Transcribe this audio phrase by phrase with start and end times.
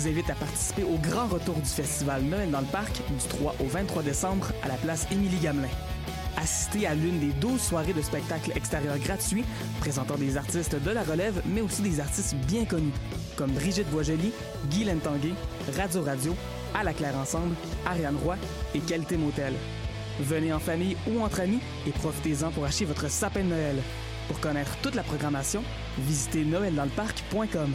[0.00, 3.54] vous invite à participer au grand retour du festival Noël dans le parc du 3
[3.60, 5.68] au 23 décembre à la place Émilie Gamelin.
[6.38, 9.44] Assistez à l'une des 12 soirées de spectacles extérieurs gratuits
[9.78, 12.94] présentant des artistes de la relève, mais aussi des artistes bien connus,
[13.36, 14.32] comme Brigitte Boisjoli,
[14.70, 15.34] Guy Tanguay,
[15.76, 16.34] Radio Radio,
[16.74, 17.54] À la Claire Ensemble,
[17.84, 18.36] Ariane Roy
[18.74, 19.52] et Qualité Motel.
[20.20, 23.76] Venez en famille ou entre amis et profitez-en pour acheter votre sapin de Noël.
[24.28, 25.62] Pour connaître toute la programmation,
[25.98, 27.74] visitez noeldansleparc.com.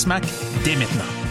[0.01, 0.23] SMAC
[0.63, 1.30] dès maintenant.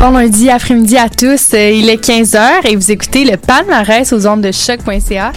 [0.00, 1.52] Bon lundi après-midi à tous.
[1.52, 5.32] Euh, il est 15h et vous écoutez le palmarès aux ondes de choc.ca.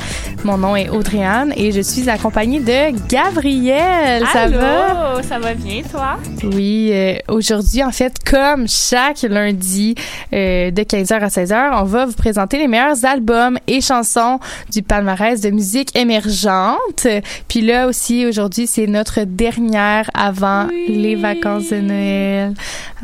[0.46, 4.24] Mon nom est Audrey-Anne et je suis accompagnée de Gabrielle.
[4.32, 5.22] Ça Allô, va?
[5.24, 6.18] Ça va bien, toi?
[6.44, 9.96] Oui, euh, aujourd'hui, en fait, comme chaque lundi
[10.34, 14.40] euh, de 15h à 16h, on va vous présenter les meilleurs albums et chansons
[14.72, 17.08] du palmarès de musique émergente.
[17.50, 20.86] Puis là aussi, aujourd'hui, c'est notre dernière avant Oui.
[20.88, 22.54] les vacances de Noël.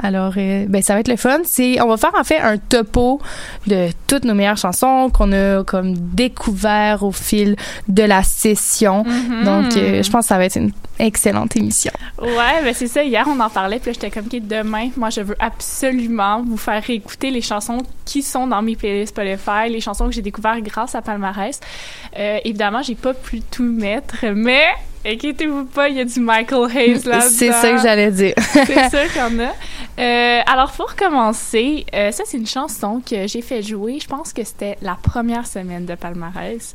[0.02, 1.40] Alors, euh, ben, ça va être le fun.
[1.44, 3.22] C'est, on va faire en fait un topo
[3.68, 7.56] de toutes nos meilleures chansons qu'on a comme découvert au fil
[7.88, 9.04] de la session.
[9.04, 9.44] Mhm.
[9.44, 11.92] Donc, euh, je pense que ça va être une excellente émission.
[12.22, 13.04] Ouais, ben c'est ça.
[13.04, 16.84] Hier, on en parlait, puis j'étais comme, OK, demain, moi, je veux absolument vous faire
[16.84, 20.96] réécouter les chansons qui sont dans mes playlists Spotify, les chansons que j'ai découvertes grâce
[20.96, 21.60] à Palmarès.
[22.18, 24.68] Euh, évidemment, j'ai pas pu tout mettre, mais
[25.06, 28.34] inquiétez-vous pas, il y a du Michael Hayes là C'est ça que j'allais dire.
[28.38, 29.54] C'est y en a.
[30.00, 34.00] Euh, alors, pour commencer, euh, ça, c'est une chanson que j'ai fait jouer.
[34.02, 36.74] Je pense que c'était la première semaine de palmarès.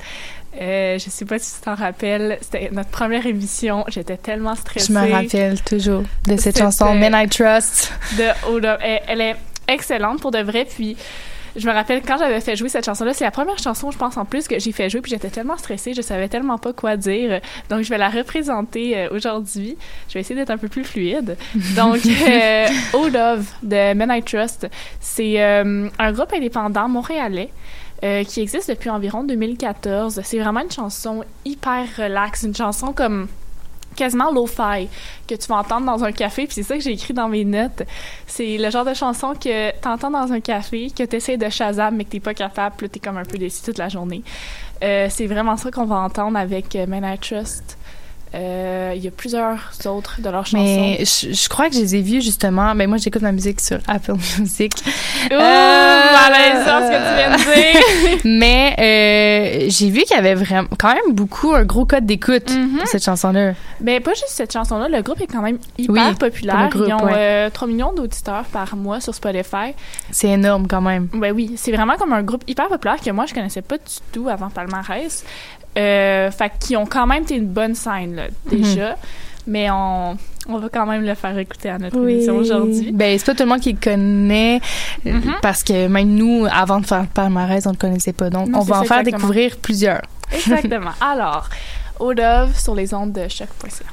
[0.61, 2.39] Euh, je sais pas si tu t'en rappelles.
[2.43, 3.85] C'était notre première émission.
[3.89, 4.93] J'étais tellement stressée.
[4.93, 7.93] Je me rappelle toujours de cette chanson Men I Trust.
[8.19, 8.81] De Hold Up.
[8.83, 9.37] Elle, elle est
[9.69, 10.67] excellente pour de vrai.
[10.67, 10.97] Puis,
[11.57, 14.17] je me rappelle quand j'avais fait jouer cette chanson-là, c'est la première chanson, je pense,
[14.17, 15.01] en plus que j'ai fait jouer.
[15.01, 17.41] Puis, j'étais tellement stressée, je savais tellement pas quoi dire.
[17.71, 19.77] Donc, je vais la représenter euh, aujourd'hui.
[20.09, 21.37] Je vais essayer d'être un peu plus fluide.
[21.77, 24.69] Donc, euh, Oh Love de Men I Trust,
[25.01, 27.51] c'est euh, un groupe indépendant montréalais.
[28.03, 30.21] euh, qui existe depuis environ 2014.
[30.25, 33.29] C'est vraiment une chanson hyper relax, une chanson comme
[33.95, 34.89] quasiment lo-fi
[35.27, 37.45] que tu vas entendre dans un café, puis c'est ça que j'ai écrit dans mes
[37.45, 37.83] notes.
[38.27, 42.05] C'est le genre de chanson que t'entends dans un café, que t'essaies de Shazam, mais
[42.05, 44.23] que t'es pas capable, puis là, t'es comme un peu déçu toute la journée.
[44.83, 47.79] Euh, c'est vraiment ça qu'on va entendre avec euh, Man I Trust.
[48.35, 50.63] Euh, Il y a plusieurs autres de leurs chansons.
[50.65, 52.75] Mais je, je crois que je les ai vus justement.
[52.75, 54.73] Ben moi, j'écoute ma musique sur Apple Music.
[55.31, 58.19] Ouh, Euh, malaisant ce que tu viens de dire!
[58.25, 62.51] Mais euh, j'ai vu qu'il y avait vraiment quand même beaucoup un gros code d'écoute
[62.51, 62.79] Mhm.
[62.79, 63.53] pour cette chanson-là.
[63.81, 66.69] Ben, pas juste cette chanson-là, le groupe est quand même hyper Oui, populaire.
[66.71, 67.13] groupe, Ils ont ouais.
[67.17, 69.75] euh, 3 millions d'auditeurs par mois sur Spotify.
[70.11, 71.09] C'est énorme quand même.
[71.15, 73.95] Ben oui, c'est vraiment comme un groupe hyper populaire que moi je connaissais pas du
[74.13, 75.25] tout avant Palmarès.
[75.77, 78.97] Euh, fait qu'ils ont quand même été une bonne scène là, déjà,
[79.47, 80.17] mais on,
[80.49, 82.93] on va quand même le faire écouter à notre émission aujourd'hui.
[82.93, 84.61] Ben, c'est pas tout le monde qui le connaît,
[85.07, 85.35] euh, Mhm.
[85.43, 88.31] parce que même nous, avant de faire le palmarès, on le connaissait pas.
[88.31, 89.19] Donc, Non, on va en ça, faire exactement.
[89.19, 90.03] découvrir plusieurs.
[90.33, 90.93] Exactement.
[91.01, 91.49] Alors,
[91.99, 93.85] Odove sur les ondes de choc.ca.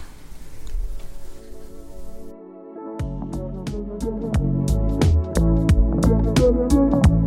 [6.42, 7.21] Thank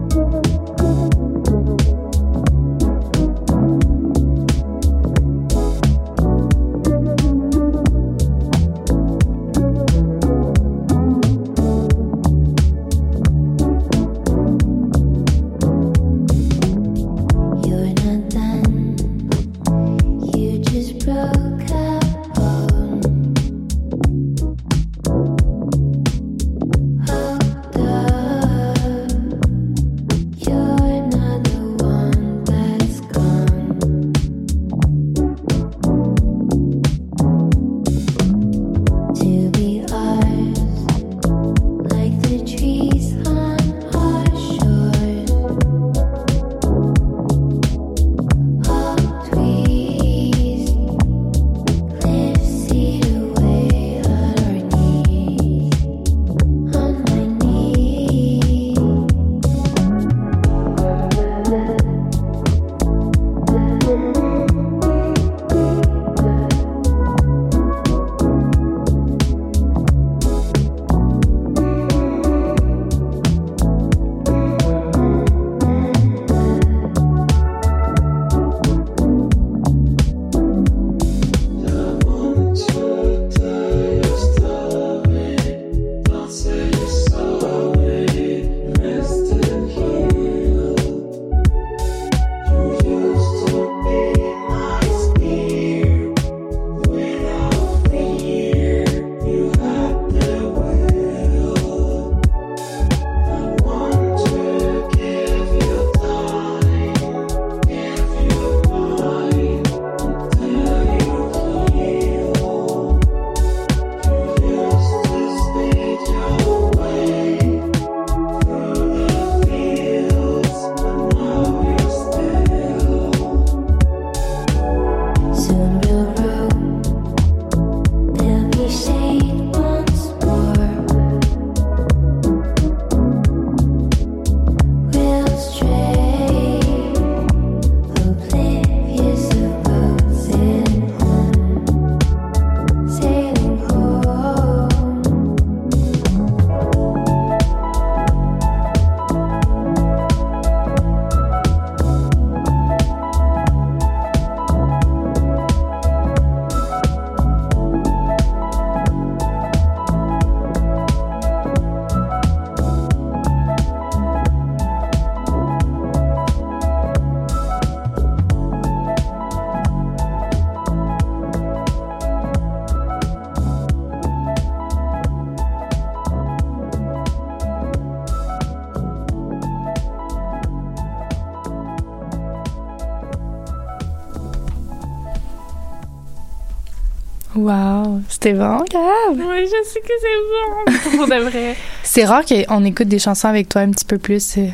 [188.25, 189.17] c'était bon, Gab.
[189.17, 190.97] Oui, je sais que c'est bon.
[190.97, 191.57] Pour de vrai.
[191.83, 194.47] C'est rare qu'on écoute des chansons avec toi un petit peu plus, euh,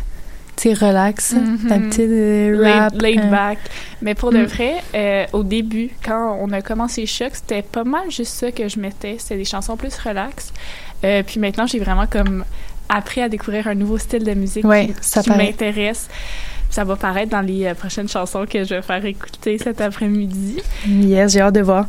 [0.57, 1.59] tu sais, relax, Mhm.
[1.71, 2.93] un petit euh, rap.
[2.95, 3.59] Laid, laid euh, back.
[4.03, 4.45] Mais pour de Mm.
[4.47, 8.69] vrai, euh, au début, quand on a commencé Choc, c'était pas mal juste ça que
[8.69, 9.17] je mettais.
[9.19, 10.53] C'était des chansons plus relax.
[11.01, 12.45] Puis maintenant, j'ai vraiment comme
[12.89, 16.09] appris à découvrir un nouveau style de musique Ouais, qui, ça qui m'intéresse.
[16.71, 20.61] Ça va paraître dans les prochaines chansons que je vais faire écouter cet après-midi.
[20.89, 21.87] Yes, j'ai hâte de voir.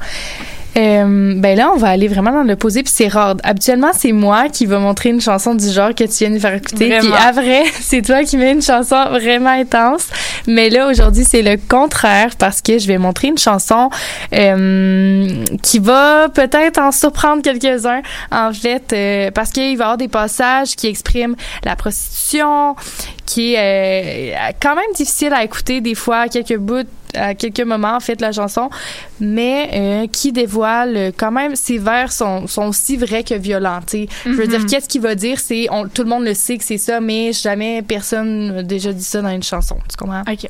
[0.78, 3.36] Euh, ben là, on va aller vraiment dans l'opposé, puis c'est rare.
[3.44, 6.54] Habituellement, c'est moi qui va montrer une chanson du genre que tu viens de faire
[6.54, 10.08] écouter, puis vrai, c'est toi qui mets une chanson vraiment intense.
[10.48, 13.90] Mais là, aujourd'hui, c'est le contraire parce que je vais montrer une chanson
[14.34, 18.01] euh, qui va peut-être en surprendre quelques-uns,
[18.32, 22.75] en fait, euh, parce qu'il va y avoir des passages qui expriment la prostitution,
[23.25, 27.62] qui est euh, quand même difficile à écouter des fois, à quelques bouts, à quelques
[27.62, 28.70] moments en fait la chanson,
[29.20, 33.80] mais euh, qui dévoile quand même ses vers sont, sont aussi vrais que violents.
[33.86, 34.08] tu sais.
[34.25, 34.50] Je veux Mhm.
[34.50, 37.34] dire, qu'est-ce qu'il va dire, c'est tout le monde le sait que c'est ça, mais
[37.34, 39.77] jamais personne n'a déjà dit ça dans une chanson.
[39.89, 40.22] Tu comprends?
[40.30, 40.48] OK.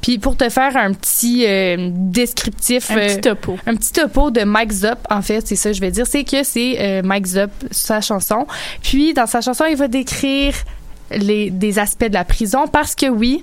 [0.00, 3.58] Puis pour te faire un petit euh, descriptif, Un petit euh, topo.
[3.66, 6.24] un petit topo de Mike Zop, en fait, c'est ça que je vais dire, c'est
[6.24, 8.46] que c'est euh, Mike Zop, sa chanson.
[8.82, 10.54] Puis, dans sa chanson, il va décrire
[11.10, 13.42] les, des aspects de la prison parce que oui,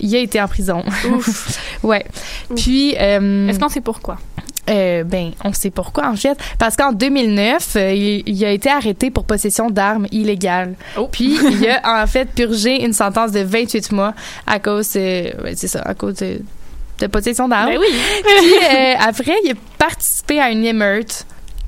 [0.00, 0.84] il a été en prison.
[1.12, 1.60] Ouf.
[1.82, 2.04] ouais.
[2.50, 2.56] Ouf.
[2.56, 4.18] Puis, euh, Est-ce qu'on sait pourquoi?
[4.70, 6.38] euh, ben, on sait pourquoi, en fait.
[6.58, 10.74] Parce qu'en 2009, euh, il, il a été arrêté pour possession d'armes illégales.
[10.96, 11.08] Oh.
[11.10, 14.14] Puis, il a en fait purgé une sentence de 28 mois
[14.46, 16.40] à cause, euh, c'est ça, à cause de,
[17.00, 17.70] de possession d'armes.
[17.70, 17.86] Ben oui.
[18.24, 18.54] Puis
[18.98, 21.26] après, il a participé à une émeute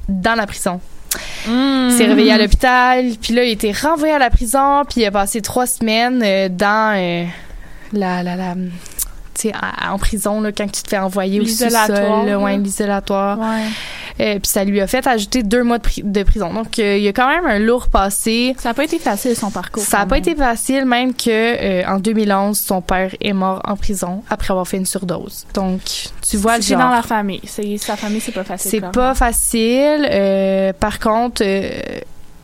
[0.08, 0.80] dans la prison.
[1.46, 1.88] Mm.
[1.90, 5.02] Il s'est réveillé à l'hôpital, puis là, il a été renvoyé à la prison, puis
[5.02, 6.20] il a passé trois semaines
[6.56, 7.28] dans
[7.92, 8.22] la...
[8.22, 8.54] la, la
[9.34, 9.54] tu sais,
[9.88, 13.38] en prison, là, quand tu te fais envoyer au sous-sol, L'isolatoire, là, ouais, l'isolatoire.
[14.20, 16.52] Euh, puis ça lui a fait ajouter deux mois de, pri- de prison.
[16.52, 18.54] Donc, euh, il y a quand même un lourd passé.
[18.58, 19.82] Ça n'a pas été facile, son parcours.
[19.82, 23.74] Ça n'a pas été facile, même que euh, en 2011, son père est mort en
[23.74, 25.46] prison après avoir fait une surdose.
[25.54, 25.80] Donc,
[26.28, 27.40] tu vois le C'est dans la famille.
[27.78, 28.70] Sa famille, c'est pas facile.
[28.70, 30.06] C'est pas facile.
[30.10, 31.42] Euh, par contre,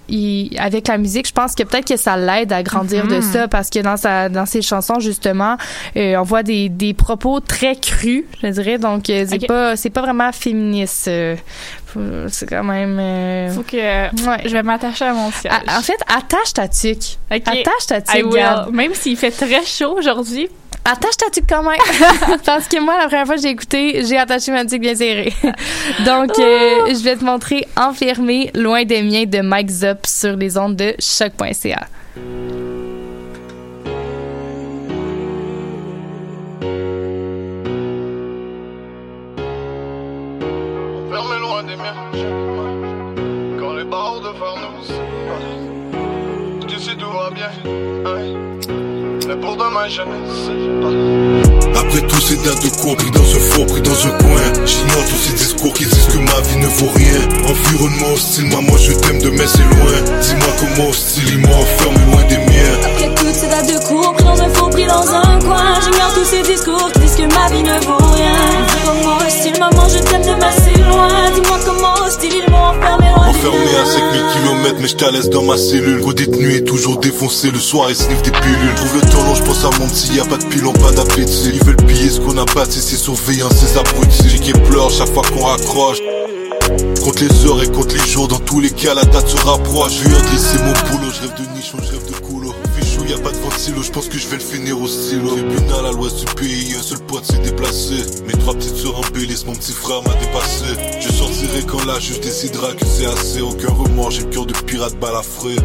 [0.09, 3.23] il- avec la musique, je pense que peut-être que ça l'aide à grandir de Mhm.
[3.23, 5.57] ça parce que dans sa dans ses chansons justement,
[5.97, 8.79] euh, on voit des, des propos très crus, je dirais.
[8.79, 11.09] Donc euh, c'est pas c'est pas vraiment féministe.
[11.09, 11.37] euh,
[12.29, 12.99] c'est quand même.
[13.01, 14.11] euh, Faut que ouais.
[14.45, 15.53] je vais m'attacher à mon siège.
[15.67, 17.17] Ah, en fait, attache ta tuque.
[17.31, 18.37] Attache ta tuque.
[18.73, 20.49] Même s'il fait très chaud aujourd'hui.
[20.91, 21.77] Attache ta tuque quand même.
[22.47, 25.35] Parce que moi, la première fois que j'ai écouté, j'ai attaché ma tuque bien serrée.
[26.07, 30.57] Donc, euh, je vais te montrer Enfermé, loin des miens de Mike Zop sur les
[30.57, 31.87] ondes de choc.ca.
[41.41, 41.95] Loin des miens.
[43.59, 46.67] Quand les barreaux de phare nous séparent.
[46.67, 47.51] D'ici tout va bien.
[48.07, 48.58] hein.
[49.29, 51.81] Mais pour demain, je ne sais pas.
[51.81, 55.05] Après tous ces dates de cours pris dans un faux, pris dans un coin J'ignore
[55.05, 57.21] tous ces discours qui disent que ma vie ne vaut rien.
[57.47, 60.19] Environnement hostile, maman je t'aime de mais c'est loin.
[60.23, 62.75] Dis-moi comment hostile, ils m'ont enfermé loin des miens.
[62.87, 66.15] Après toutes ces dates de cours, pris dans un faux, pris dans un coin J'ignore
[66.15, 68.33] tous ces discours qui disent que ma vie ne vaut rien.
[68.87, 71.31] Comment hostile, maman, je t'aime de m'assez loin.
[71.35, 72.08] Dis-moi comment
[73.77, 76.01] à 5000 km mais je laisse dans ma cellule.
[76.01, 78.75] Gros est toujours défoncé le soir et sniff des pilules.
[78.77, 80.93] Trouve le temps long je pense à mon petit y a pas de pilon pas
[80.93, 84.91] d'appétit Ils veulent piller ce qu'on a bâti c'est surveillant ces abrutis J'ai qui pleure
[84.91, 85.99] chaque fois qu'on raccroche.
[87.03, 89.93] Compte les heures et compte les jours, dans tous les cas la date se rapproche.
[90.03, 91.79] Je viens de laisser mon boulot, je rêve de nichon,
[93.09, 95.29] y pas de ventilo, je pense que je vais le finir au stylo.
[95.29, 97.95] Tribunal à l'ouest du pays, un seul pote s'est déplacé.
[98.27, 100.67] Mes trois petites sœurs embellissent, mon petit frère m'a dépassé.
[101.01, 103.41] Je sortirai quand la juge décidera que c'est assez.
[103.41, 105.57] Aucun remords, j'ai le cœur de pirate balafré.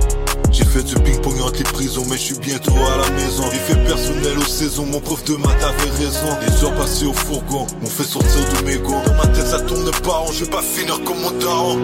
[0.53, 3.43] J'ai fait du ping-pong entre les prisons, mais je suis bientôt à la maison.
[3.51, 6.29] Effet personnel aux saisons, mon prof de maths avait raison.
[6.45, 9.01] Les heures passées au fourgon m'ont fait sortir de mes gonds.
[9.03, 11.79] Dans ma tête, ça tourne pas rond, je vais pas finir comme mon daron.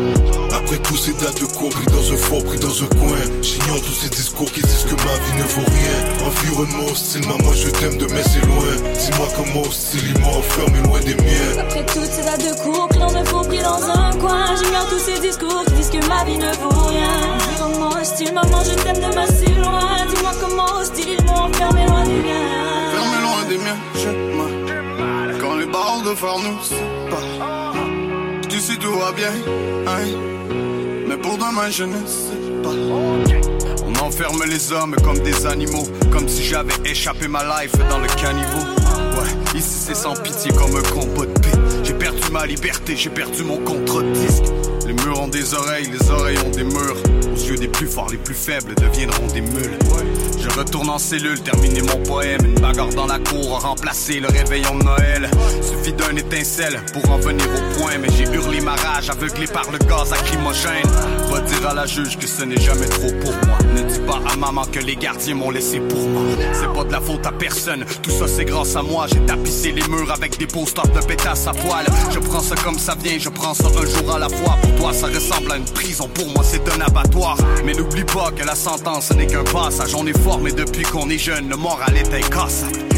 [0.54, 3.18] Après tous ces dates de cours, pris dans un fort, pris dans un coin.
[3.42, 6.28] J'ignore tous ces discours qui disent que ma vie ne vaut rien.
[6.28, 8.94] Environnement hostile, maman, je t'aime de mais c'est loin.
[8.94, 11.58] Dis-moi comment hostile, ils m'ont enfermé loin des miens.
[11.60, 14.88] Après toutes ces dates de cours, pris dans un faux, pris dans un coin J'ignore
[14.90, 17.49] tous ces discours qui disent que ma vie ne vaut rien
[18.00, 22.12] hostile, maman, je t'aime de m'assez loin Dis-moi comment hostile, ils m'ont enfermé loin des
[22.12, 25.40] miens Fermez loin des miens, je m'en.
[25.40, 27.76] Quand les barreaux de phare nous séparent.
[28.50, 29.32] D'ici tout va bien,
[29.88, 30.06] hein.
[31.08, 32.70] Mais pour demain, je ne sais pas.
[33.86, 35.88] On enferme les hommes comme des animaux.
[36.12, 38.66] Comme si j'avais échappé ma life dans le caniveau.
[39.18, 41.58] Ouais, ici c'est sans pitié comme un combat de paix.
[41.84, 44.59] J'ai perdu perdu ma liberté, j'ai perdu mon contre-disque.
[45.32, 46.98] Des oreilles, les oreilles ont des murs.
[47.32, 49.78] Aux yeux des plus forts, les plus faibles deviendront des mules.
[50.40, 52.44] Je retourne en cellule, terminer mon poème.
[52.44, 55.30] Une bagarre dans la cour a remplacé le réveillon de Noël.
[55.62, 57.98] Suffit d'un étincelle pour en venir au point.
[58.02, 60.88] Mais j'ai hurlé ma rage, aveuglé par le gaz lacrymogène.
[61.30, 63.58] Va dire à la juge que ce n'est jamais trop pour moi.
[63.76, 66.24] Ne dis pas à maman que les gardiens m'ont laissé pour moi.
[66.54, 69.06] C'est pas de la faute à personne, tout ça c'est grâce à moi.
[69.08, 71.86] J'ai tapissé les murs avec des posters de pétasse à poil.
[72.12, 74.58] Je prends ça comme ça vient, je prends ça un jour à la fois.
[74.62, 77.38] Pour toi, ça ressemble à une prison, pour moi c'est un abattoir.
[77.66, 79.94] Mais n'oublie pas que la sentence ce n'est qu'un passage.
[79.94, 82.89] On est fort, mais depuis qu'on est jeune, le moral est incassable.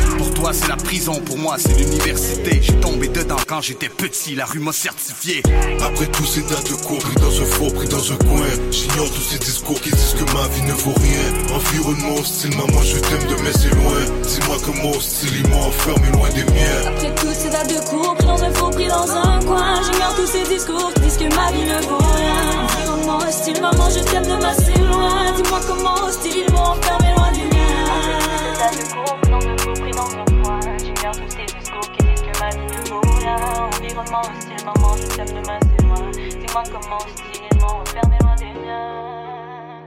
[0.41, 2.57] Toi, c'est la prison, pour moi, c'est l'université.
[2.63, 5.43] J'ai tombé dedans quand j'étais petit, la rue m'a certifié.
[5.79, 8.48] Après tous ces dates de cours pris dans un faux, pris dans un coin.
[8.71, 11.55] J'ignore tous ces discours qui disent que ma vie ne vaut rien.
[11.55, 15.62] Environnement hostile, maman je t'aime de mais c'est loin Dis-moi que mon hostile, ils m'ont
[15.62, 16.88] enfermé loin des miens.
[16.88, 19.81] Après toutes ces dates de cours, pris dans un faux, pris dans un coin.
[19.83, 22.65] J'ignore tous ces discours qui disent que ma vie ne vaut rien.
[22.65, 27.13] Environnement hostile, maman je t'aime de mais c'est loin Dis-moi comment hostile, ils m'ont enfermé
[27.15, 29.00] loin des miens
[33.31, 37.41] ne vaut rien Environnement hostile, maman je t'aime de mais c'est loin Dis-moi comment hostile,
[37.51, 39.81] ils m'ont enfermé loin des miens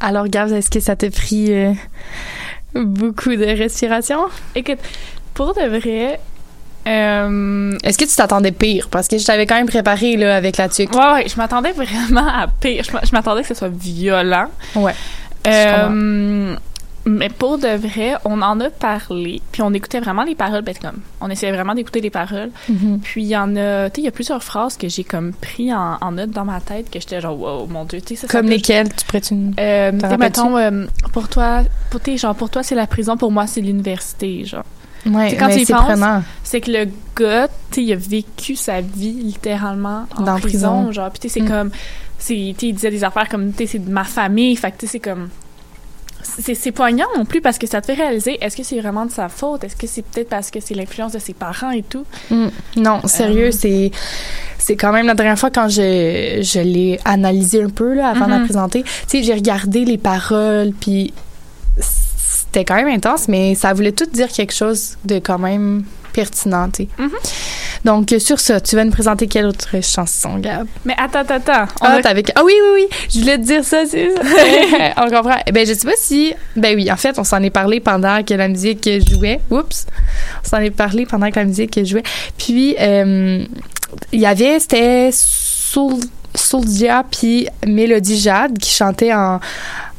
[0.00, 1.72] Alors, Gab, est-ce que ça t'a pris euh,
[2.74, 4.18] beaucoup de respiration?
[4.54, 4.78] Écoute,
[5.34, 6.18] pour de vrai,
[6.86, 8.88] euh, Est-ce que tu t'attendais pire?
[8.90, 10.94] Parce que je t'avais quand même préparé là, avec la tuque.
[10.94, 12.84] ouais, ouais, je m'attendais vraiment à pire.
[12.84, 14.48] Je m'attendais que ce soit violent.
[14.74, 14.94] Ouais.
[15.46, 16.56] Euh,
[17.06, 20.74] mais pour de vrai, on en a parlé, puis on écoutait vraiment les paroles, ben,
[20.80, 22.50] comme, on essayait vraiment d'écouter les paroles.
[22.68, 23.00] Mhm.
[23.02, 25.32] Puis il y en a, tu sais, il y a plusieurs phrases que j'ai comme
[25.32, 28.26] pris en, en note dans ma tête que j'étais genre, wow, mon Dieu, tu sais,
[28.26, 28.94] ça, Comme lesquels?
[28.94, 29.34] Tu pourrais-tu...
[29.34, 30.18] Euh, sais, rappelles-tu?
[30.18, 34.44] mettons, euh, pour toi, pour, genre, pour toi, c'est la prison, pour moi, c'est l'université,
[34.44, 34.64] genre.
[35.06, 36.22] Ouais, C'est quand tu penses.
[36.42, 36.84] C'est que le
[37.18, 40.92] gars, tu sais, il a vécu sa vie littéralement en Dans prison, prison.
[40.92, 41.10] genre.
[41.10, 41.48] Puis c'est Mm.
[41.48, 41.70] comme,
[42.20, 44.86] c'est, il disait des affaires comme, tu sais, c'est de ma famille, fait que tu
[44.86, 45.28] sais, c'est comme,
[46.22, 49.06] c'est, c'est poignant non plus parce que ça te fait réaliser, est-ce que c'est vraiment
[49.06, 51.82] de sa faute, est-ce que c'est peut-être parce que c'est l'influence de ses parents et
[51.82, 52.04] tout?
[52.30, 52.48] Mm.
[52.76, 53.52] Non, sérieux, Euh.
[53.52, 53.90] c'est
[54.58, 58.26] c'est quand même la dernière fois quand je, je l'ai analysé un peu là, avant
[58.26, 58.44] de la Mhm.
[58.44, 58.82] présenter.
[58.82, 61.14] Tu sais, j'ai regardé les paroles, puis
[61.78, 66.68] c'était quand même intense, mais ça voulait tout dire quelque chose de quand même pertinent,
[66.68, 66.88] tu sais.
[66.98, 67.10] Mhm.
[67.84, 70.66] Donc, euh, sur ça, tu vas nous présenter quelle autre chanson, Gab?
[70.84, 71.64] Mais attends, attends, attends.
[71.80, 74.20] On Ah, a- t'avais- ah oui, oui, oui, je voulais te dire ça, c'est ça.
[74.98, 75.36] on comprend.
[75.52, 76.34] Ben, je sais pas si...
[76.56, 79.40] Ben oui, en fait, on s'en est parlé pendant que la musique jouait.
[79.50, 79.86] Oups!
[80.44, 82.02] On s'en est parlé pendant que la musique jouait.
[82.36, 83.44] Puis, euh,
[84.12, 84.60] il y avait...
[84.60, 85.94] C'était Soul,
[86.34, 89.40] Soulja puis Mélodie Jade qui chantaient en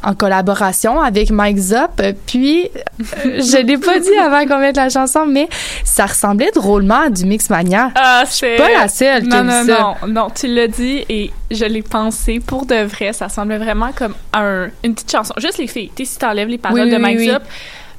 [0.03, 2.01] en collaboration avec Mike Zop.
[2.25, 5.48] Puis, euh, je l'ai pas dit avant qu'on mette la chanson, mais
[5.84, 7.91] ça ressemblait drôlement à du Mixmania.
[7.96, 9.79] Ah, c'est pas la seule qui Non, dit non, ça.
[10.01, 13.13] non, non, tu l'as dit et je l'ai pensé pour de vrai.
[13.13, 15.34] Ça semblait vraiment comme un, une petite chanson.
[15.38, 15.91] Juste les filles.
[15.96, 17.29] Tu sais, si t'enlèves les paroles Oui, de Mike oui.
[17.29, 17.43] Zop,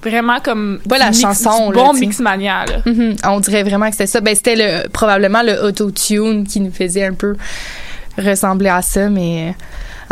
[0.02, 0.80] vraiment comme.
[0.88, 2.00] Pas la mix- chanson, du là, bon sais.
[2.00, 2.78] Mixmania, là.
[2.85, 3.16] Mhm.
[3.25, 4.21] On dirait vraiment que c'était ça.
[4.21, 7.37] Ben, c'était le, probablement le auto-tune qui nous faisait un peu
[8.18, 9.52] ressembler à ça, mais euh,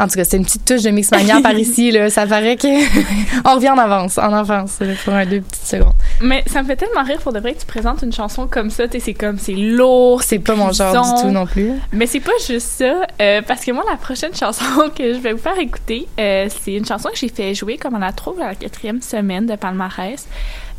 [0.00, 2.09] en tout cas, c'était une petite touche de Mixmania par ici, là.
[2.09, 2.69] Ça paraît que
[3.45, 5.92] on revient en avance, en avance, là, pour un deux petites secondes.
[6.21, 8.71] Mais ça me fait tellement rire pour de vrai que tu présentes une chanson comme
[8.71, 8.85] ça.
[8.99, 10.23] C'est comme, c'est lourd.
[10.23, 11.73] C'est pas mon genre du tout non plus.
[11.92, 14.64] Mais c'est pas juste ça, euh, parce que moi, la prochaine chanson
[14.97, 17.95] que je vais vous faire écouter, euh, c'est une chanson que j'ai fait jouer, comme
[17.95, 20.26] on la trouve à la quatrième semaine de palmarès.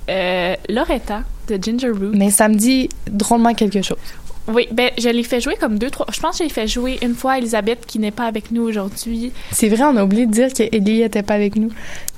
[0.10, 2.12] Euh, Loretta de Ginger Root.
[2.14, 3.98] Mais ça me dit drôlement quelque chose.
[4.48, 6.06] Oui, ben je l'ai fait jouer comme deux, trois.
[6.12, 9.32] Je pense que j'ai fait jouer une fois Elisabeth qui n'est pas avec nous aujourd'hui.
[9.52, 11.70] C'est vrai, on a oublié de dire qu'Ellie était pas avec nous.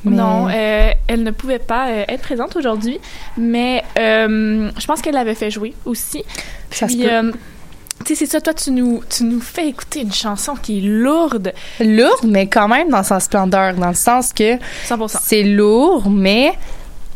[0.06, 3.00] Mais- Non, euh, elle ne pouvait pas euh, être présente aujourd'hui,
[3.38, 6.24] mais euh, je pense qu'elle l'avait fait jouer aussi.
[6.72, 7.34] Ça se peut.
[8.06, 10.82] tu sais, c'est ça, toi, tu nous, tu nous fais écouter une chanson qui est
[10.82, 11.54] lourde.
[11.82, 14.56] Lourde, mais quand même dans sa splendeur, dans le sens que
[14.88, 15.20] 100%.
[15.22, 16.54] c'est lourd, mais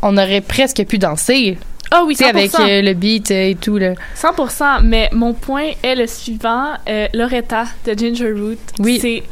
[0.02, 1.58] on aurait presque pu danser.
[1.91, 2.26] Ah oui, Tu 100%.
[2.26, 3.93] sais, avec euh, le beat euh, et tout, là.
[4.15, 6.73] 100%, mais mon point est le suivant.
[6.89, 9.00] Euh, Loretta de Ginger Root, Oui.
[9.02, 9.23] c'est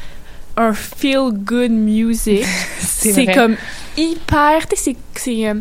[0.57, 2.45] un feel-good music.
[2.79, 3.55] C'est c'est comme
[3.97, 4.67] hyper...
[4.67, 5.47] Tu sais, c'est- c'est...
[5.49, 5.55] euh,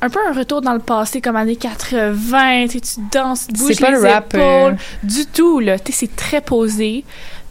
[0.00, 2.78] un peu un retour dans le passé, comme années 80, tu
[3.12, 4.76] danses, tu bouges C'est pas les le rap, épaules.
[5.02, 5.78] Du tout, là.
[5.78, 7.04] Tu sais, c'est très posé,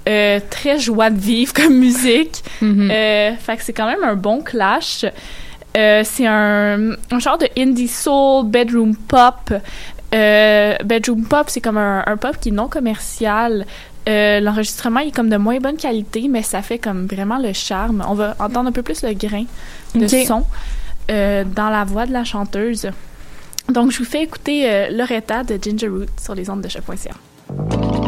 [0.06, 2.44] très joie de vivre comme musique.
[2.63, 5.06] Euh, fait que c'est quand même un bon clash.
[5.76, 9.54] Euh, c'est un, un genre de indie soul, bedroom pop.
[10.14, 13.66] Euh, bedroom pop, c'est comme un, un pop qui est non commercial.
[14.08, 18.06] Euh, L'enregistrement est comme de moins bonne qualité, mais ça fait comme vraiment le charme.
[18.08, 19.46] On va entendre un peu plus le grain
[19.96, 20.46] de son
[21.08, 22.90] dans la voix de la chanteuse.
[23.70, 28.05] Donc, je vous fais écouter Loretta de Ginger Root sur les ondes de choc.ca.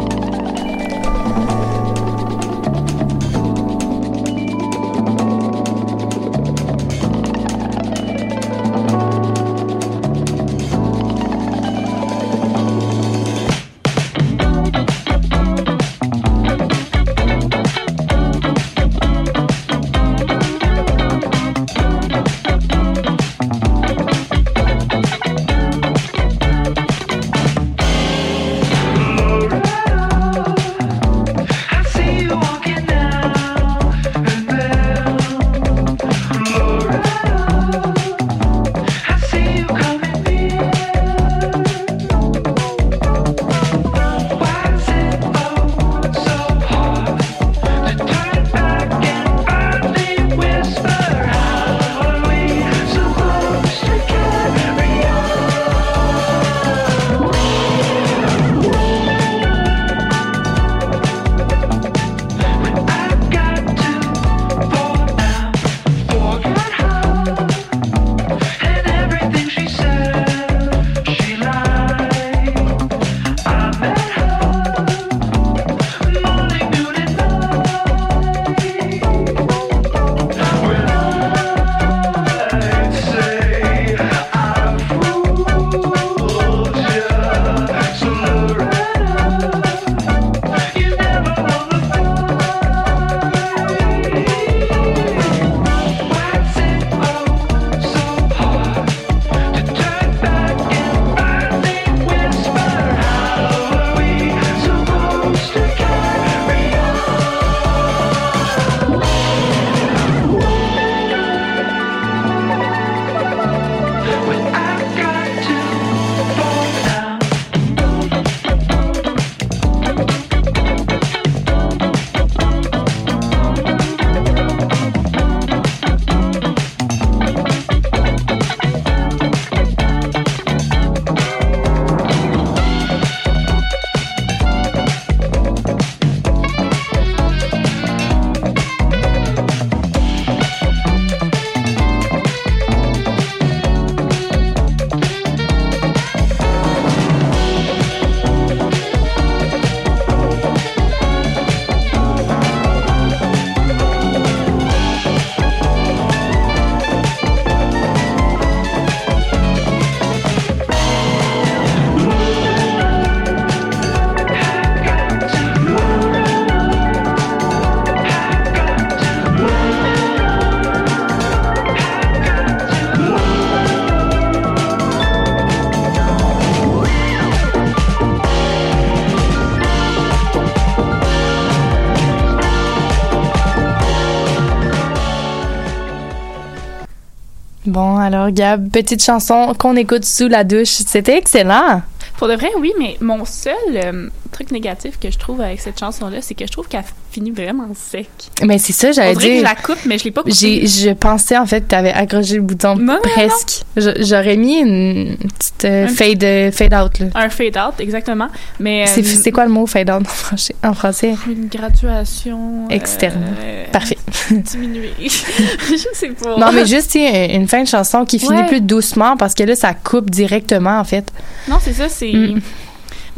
[188.08, 190.68] alors, Gab, petite chanson qu'on écoute sous la douche.
[190.68, 191.82] C'était excellent.
[192.16, 195.78] Pour de vrai, oui, mais mon seul euh, truc négatif que je trouve avec cette
[195.78, 196.84] chanson-là, c'est que je trouve qu'elle
[197.18, 198.08] finit vraiment sec.
[198.44, 199.42] Mais c'est ça, j'allais que je dire.
[199.42, 200.34] la coupe, mais je l'ai pas coupée.
[200.34, 203.64] Je pensais en fait que tu avais accroché le bouton Non, presque.
[203.76, 206.98] J'aurais mis une petite euh, Un fade, euh, fade out.
[207.00, 207.06] Là.
[207.14, 208.28] Un fade-out, exactement.
[208.60, 210.54] Mais C'est, euh, quoi le mot fade out en français?
[210.62, 211.14] En français?
[211.28, 212.66] Une graduation...
[212.70, 213.34] euh, Externe.
[213.72, 213.98] Parfait.
[214.30, 214.92] Diminuée.
[215.00, 216.36] je sais pas.
[216.36, 219.56] Non, mais juste sais, une fin de chanson qui finit plus doucement parce que là,
[219.56, 221.10] ça coupe directement en fait.
[221.48, 222.12] Non, c'est ça, c'est...
[222.12, 222.40] Mm.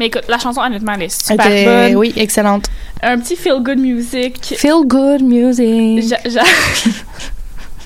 [0.01, 1.97] Mais écoute, la chanson, honnêtement, elle est super bonne.
[1.97, 2.65] Oui, excellente.
[3.03, 4.55] Un petit feel-good music.
[4.57, 6.09] Feel good music.
[6.25, 6.41] J'a-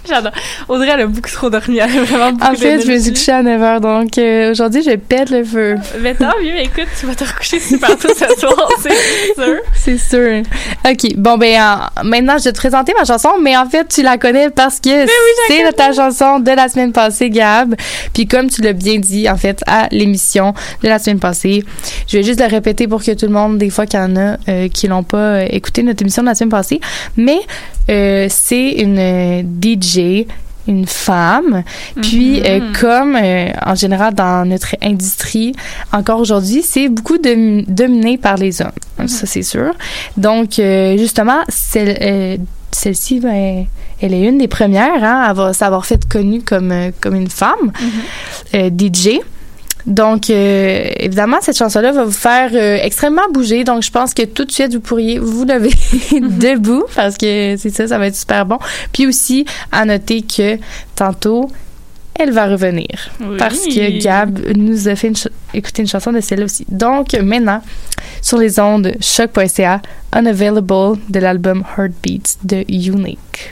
[0.08, 0.32] J'adore.
[0.68, 1.78] Audrey, elle a beaucoup trop dormi.
[1.78, 4.82] Elle a vraiment beaucoup En fait, je me suis couchée à 9h, donc euh, aujourd'hui,
[4.82, 5.76] je pète le feu.
[6.00, 9.56] Mais tant mieux, écoute, tu vas te recoucher super tôt ce soir, c'est sûr.
[9.74, 10.42] C'est sûr.
[10.88, 11.16] OK.
[11.16, 14.18] Bon, ben, en- maintenant, je vais te présenter ma chanson, mais en fait, tu la
[14.18, 15.06] connais parce que
[15.48, 17.74] c'est ta chanson de la semaine passée, Gab.
[18.12, 21.64] Puis comme tu l'as bien dit, en fait, à l'émission de la semaine passée,
[22.08, 24.16] je vais juste le répéter pour que tout le monde, des fois qu'il y en
[24.16, 26.80] a euh, qui l'ont pas euh, écouté notre émission de la semaine passée,
[27.16, 27.38] mais
[27.86, 29.42] c'est une euh,
[30.66, 31.62] Une femme.
[32.00, 32.72] Puis, euh, Mhm.
[32.80, 35.52] comme euh, en général dans notre industrie,
[35.92, 38.70] encore aujourd'hui, c'est beaucoup de- dominé par les hommes.
[39.07, 39.72] Ça, c'est sûr.
[40.16, 42.37] Donc, euh, justement, celle, euh,
[42.70, 43.66] celle-ci, ben,
[44.00, 47.28] elle est une des premières hein, à avoir- s'avoir fait connue comme, euh, comme une
[47.28, 47.70] femme,
[48.54, 49.20] euh, DJ.
[49.87, 53.64] Donc, euh, évidemment, cette chanson-là va vous faire euh, extrêmement bouger.
[53.64, 55.73] Donc, je pense que tout de suite, vous pourriez vous lever
[56.20, 58.59] debout parce que c'est ça, ça va être super bon.
[58.92, 60.57] Puis aussi, à noter que
[60.97, 61.51] tantôt,
[62.14, 62.87] elle va revenir
[63.20, 63.37] Oui.
[63.38, 65.16] parce que Gab nous a fait une
[65.53, 66.64] écouter une chanson de celle-là aussi.
[66.70, 67.61] Donc, maintenant,
[68.23, 69.83] sur les ondes choc.ca,
[70.16, 73.51] Unavailable de l'album Heartbeats de Unique.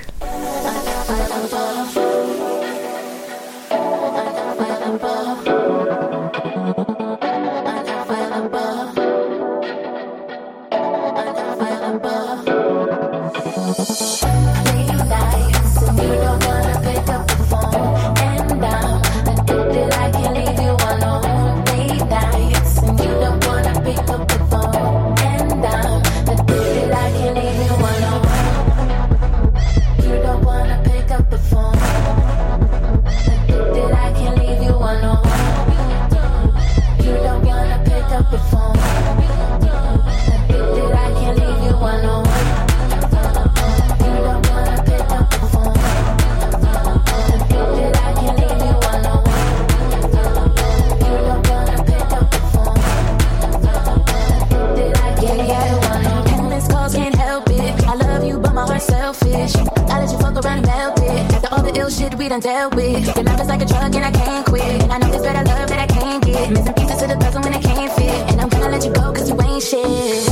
[61.92, 63.04] Shit we done dealt with.
[63.14, 64.62] Your love is like a drug and I can't quit.
[64.62, 66.50] And I know there's better love that I can't get.
[66.50, 68.30] Missing pieces to the puzzle when it can't fit.
[68.30, 70.31] And I'm gonna let you go cause you ain't shit.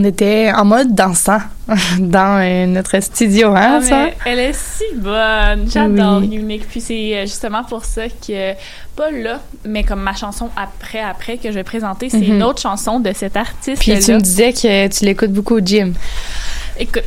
[0.00, 1.40] On était en mode dansant
[1.98, 4.06] dans euh, notre studio, hein, Ah, ça?
[4.24, 5.70] elle est si bonne.
[5.70, 6.36] J'adore Oui.
[6.36, 6.66] Unique.
[6.66, 8.52] Puis c'est euh, justement pour ça que,
[8.96, 12.36] pas là, mais comme ma chanson après, après que je vais présenter, c'est Mhm.
[12.36, 13.82] une autre chanson de cet artiste.
[13.82, 15.92] Puis tu me disais que tu l'écoutes beaucoup au gym.
[16.78, 17.04] Écoute,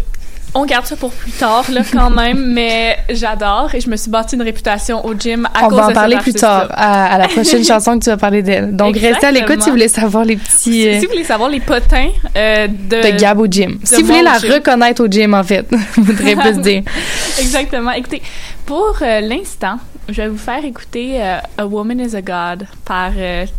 [0.55, 4.11] on garde ça pour plus tard, là, quand même, mais j'adore et je me suis
[4.11, 7.13] bâti une réputation au gym à On cause va en de parler plus tard, à,
[7.13, 8.75] à la prochaine chanson que tu vas parler d'elle.
[8.75, 10.51] Donc, restez à l'écoute si vous voulez savoir les petits...
[10.55, 13.79] Si, euh, si vous voulez savoir les potins euh, de, de Gab au gym.
[13.79, 14.51] de Si vous voulez la gym.
[14.51, 15.65] reconnaître au gym, en fait,
[15.97, 16.83] voudrais plus dire.
[17.39, 17.91] Exactement.
[17.91, 18.21] Écoutez,
[18.65, 19.77] pour euh, l'instant,
[20.09, 23.11] je vais vous faire écouter euh, A Woman is a God par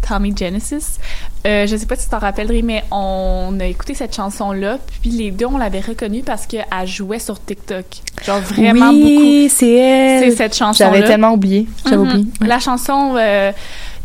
[0.06, 0.98] Tommy Genesis.
[1.46, 5.10] Euh, je sais pas si tu t'en rappellerais, mais on a écouté cette chanson-là, puis
[5.10, 7.84] les deux, on l'avait reconnue parce qu'elle jouait sur TikTok.
[8.24, 9.04] Genre vraiment beaucoup.
[9.04, 10.30] oui, c'est elle.
[10.30, 10.90] C'est cette chanson-là.
[10.92, 11.66] J'avais tellement oublié.
[11.84, 12.02] J'avais Mhm.
[12.02, 12.26] oublié.
[12.40, 13.52] La chanson, euh,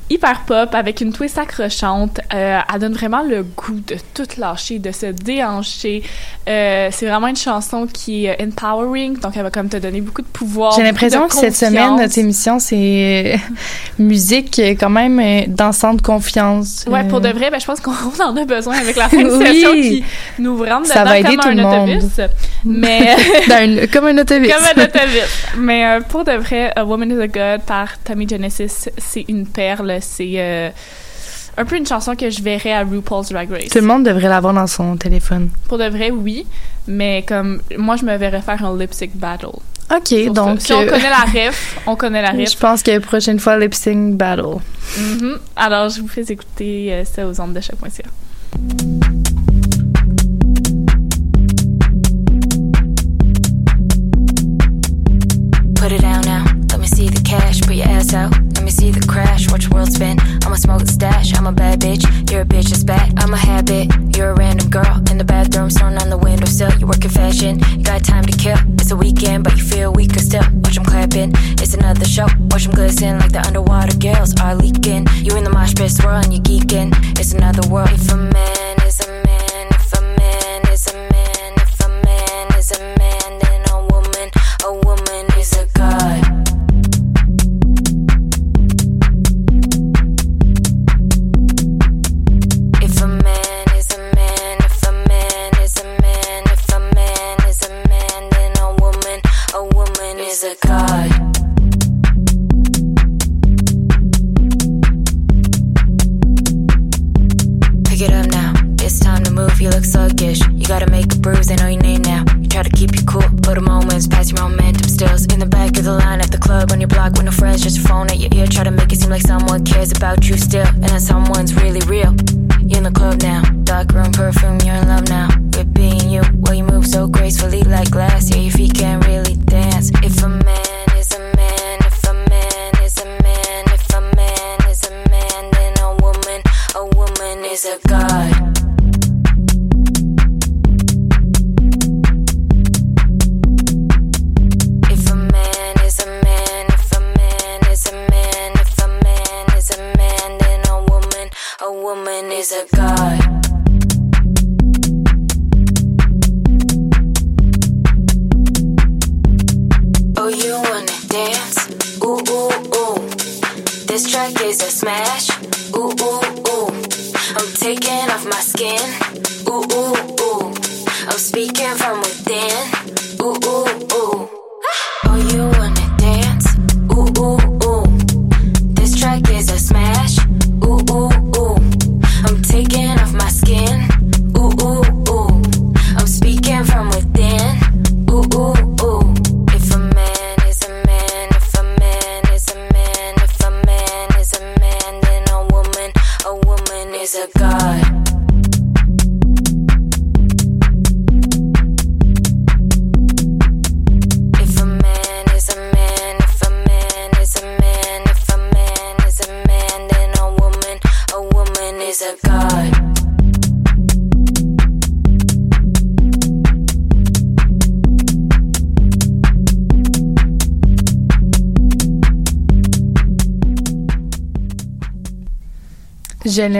[0.09, 2.19] hyper pop avec une twist accrochante.
[2.33, 6.03] Euh, elle donne vraiment le goût de tout lâcher, de se déhancher.
[6.47, 10.21] Euh, c'est vraiment une chanson qui est empowering, donc elle va comme te donner beaucoup
[10.23, 10.73] de pouvoir.
[10.73, 13.37] J'ai l'impression que cette semaine, notre émission, c'est euh,
[13.97, 16.85] musique quand même euh, dansant de confiance.
[16.87, 17.91] Ouais, pour de vrai, ben, je pense qu'on
[18.23, 20.03] en a besoin avec la fin de session Oui.
[20.37, 21.89] qui nous rentre Ça dedans va aider comme tout un le monde.
[22.03, 22.27] autobus.
[22.65, 23.15] Mais
[23.63, 24.51] une- comme un autobus.
[24.51, 25.23] comme un autobus.
[25.57, 29.45] Mais euh, pour de vrai, A Woman is a God par Tommy Genesis, c'est une
[29.45, 29.98] perle.
[30.01, 30.69] C'est euh,
[31.57, 33.69] un peu une chanson que je verrais à RuPaul's Drag Race.
[33.69, 35.49] Tout le monde devrait l'avoir dans son téléphone.
[35.67, 36.45] Pour de vrai, oui.
[36.87, 39.59] Mais comme moi, je me verrais faire un lip sync battle.
[39.91, 40.61] OK, donc...
[40.61, 40.67] ça.
[40.67, 42.51] Si on euh, connaît la ref, on connaît la ref.
[42.51, 44.57] Je pense que prochaine fois, lip sync battle.
[44.97, 45.39] Mhm.
[45.55, 48.03] Alors, je vous fais écouter euh, ça aux ondes de choc.ca.
[48.51, 49.08] Put
[62.39, 63.11] You're a bitch that's back.
[63.17, 63.91] I'm a habit.
[64.15, 66.71] You're a random girl in the bathroom, thrown on the windowsill.
[66.79, 67.59] You work in fashion.
[67.75, 68.55] You got time to kill.
[68.79, 70.45] It's a weekend, but you feel weaker still.
[70.63, 71.33] Watch 'em clapping.
[71.59, 72.27] It's another show.
[72.49, 75.05] Watch 'em glisten like the underwater gills are leaking.
[75.15, 76.95] You in the mosh pit swirling, you geeking.
[77.19, 77.91] It's another world.
[77.91, 79.28] If a man is a man,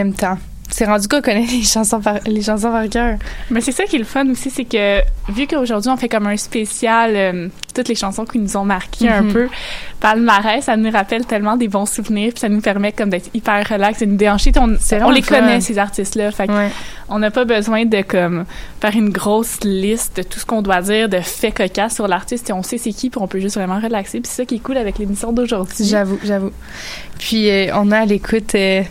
[0.00, 0.38] l'aime tant.
[0.72, 3.16] C'est rendu qu'on connaît les chansons par, les chansons par cœur.
[3.50, 6.28] Mais c'est ça qui est le fun aussi, c'est que vu qu'aujourd'hui on fait comme
[6.28, 9.32] un spécial, euh, toutes les chansons qui nous ont marqué un Mhm.
[9.32, 9.48] peu,
[9.98, 13.68] palmarès, ça nous rappelle tellement des bons souvenirs, puis ça nous permet comme d'être hyper
[13.68, 14.52] relax et de nous déhancher.
[14.60, 15.40] On, les fun.
[15.40, 16.68] connaît ces artistes-là, fait Ouais.
[17.08, 18.44] on n'a pas besoin de comme
[18.80, 22.48] faire une grosse liste de tout ce qu'on doit dire, de faits cocasses sur l'artiste,
[22.48, 24.20] et on sait c'est qui, puis on peut juste vraiment relaxer.
[24.20, 25.84] Puis c'est ça qui est cool avec l'émission d'aujourd'hui.
[25.84, 26.52] J'avoue, j'avoue.
[27.18, 28.82] Puis euh, on a à l'écoute euh,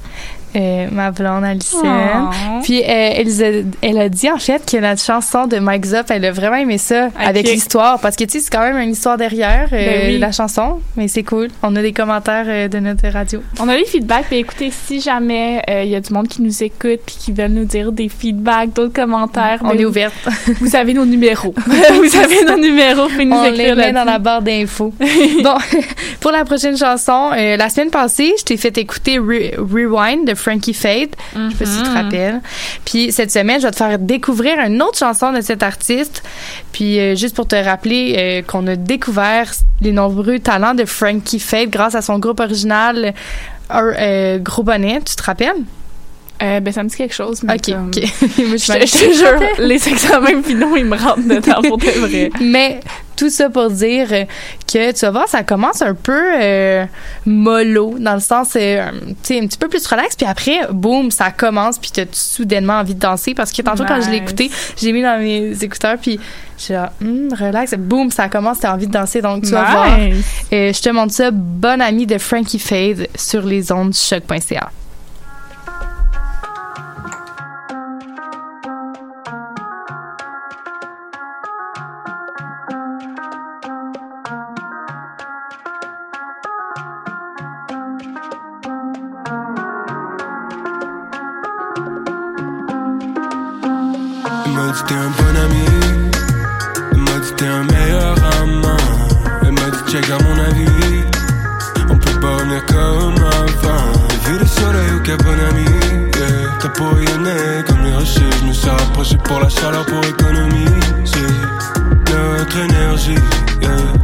[0.56, 1.78] euh, ma blonde Alison.
[1.84, 2.60] Oh.
[2.64, 6.06] Puis euh, elle, a- elle a dit en fait que notre chanson de Mike Zop,
[6.10, 8.92] elle a vraiment aimé ça avec l'histoire parce que tu sais c'est quand même une
[8.92, 10.18] histoire derrière euh, Ben oui.
[10.20, 11.50] la chanson, mais c'est cool.
[11.64, 13.42] On a des commentaires de notre radio.
[13.60, 16.64] On a les feedbacks, puis écoutez, si jamais il y a du monde qui nous
[16.64, 20.14] écoute puis qui veulent nous dire des feedbacks, d'autres commentaires, On ben, est ouverte.
[20.62, 21.54] Vous avez nos numéros.
[21.68, 24.94] vous avez nos numéros, pouvez nous On les met dans la barre d'infos.
[25.44, 25.56] bon,
[26.20, 30.74] pour la prochaine chanson, la semaine passée, je t'ai fait écouter Re- Rewind de Frankie
[30.74, 31.10] Fade.
[31.36, 31.96] Je sais pas si tu te Mhm.
[31.96, 32.42] rappelles.
[32.86, 36.24] Puis cette semaine, je vais te faire découvrir une autre chanson de cet artiste.
[36.72, 41.40] Puis euh, juste pour te rappeler euh, qu'on a découvert les nombreux talents de Frankie
[41.40, 43.14] Fade grâce à son groupe original
[43.72, 45.64] euh, Gros Bonnet, tu te rappelles?
[46.42, 47.98] Euh, ben, ça me dit quelque chose, mais Ok, comme- ok.
[48.48, 52.30] Moi, Je te jure, les examens finaux, ils me rentrent dedans pour de vrai.
[52.42, 52.80] Mais
[53.18, 54.08] tout ça pour dire
[54.72, 56.86] que tu vas voir, ça commence un peu euh,
[57.26, 61.12] mollo, dans le sens, euh, tu sais, un petit peu plus relax, puis après, boum,
[61.12, 64.50] ça commence, puis t'as soudainement envie de danser, parce que tantôt, quand je l'ai écouté,
[64.82, 66.18] j'ai mis dans mes écouteurs, puis
[66.58, 69.98] j'ai genre, Hum, relax, boum, ça commence, t'as envie de danser, donc tu vas voir.
[69.98, 70.26] Nice.
[70.54, 74.72] Euh, je te montre ça, bonne amie de Frankie Fade sur les ondes choc.ca.
[94.88, 95.66] t'es un bon ami.
[96.92, 98.78] Elle m'a dit t'es un meilleur amant.
[99.42, 101.04] Elle m'a dit check à mon avis.
[101.90, 103.92] On peut pas revenir comme avant.
[104.26, 105.66] Vu le soleil quel bon ami
[106.20, 106.58] yeah.
[106.60, 108.30] T'as pas rayonné comme les rochers.
[108.42, 111.30] Je me suis rapproché pour la chaleur pour économiser
[112.12, 113.24] Notre énergie.
[113.62, 114.00] Yeah.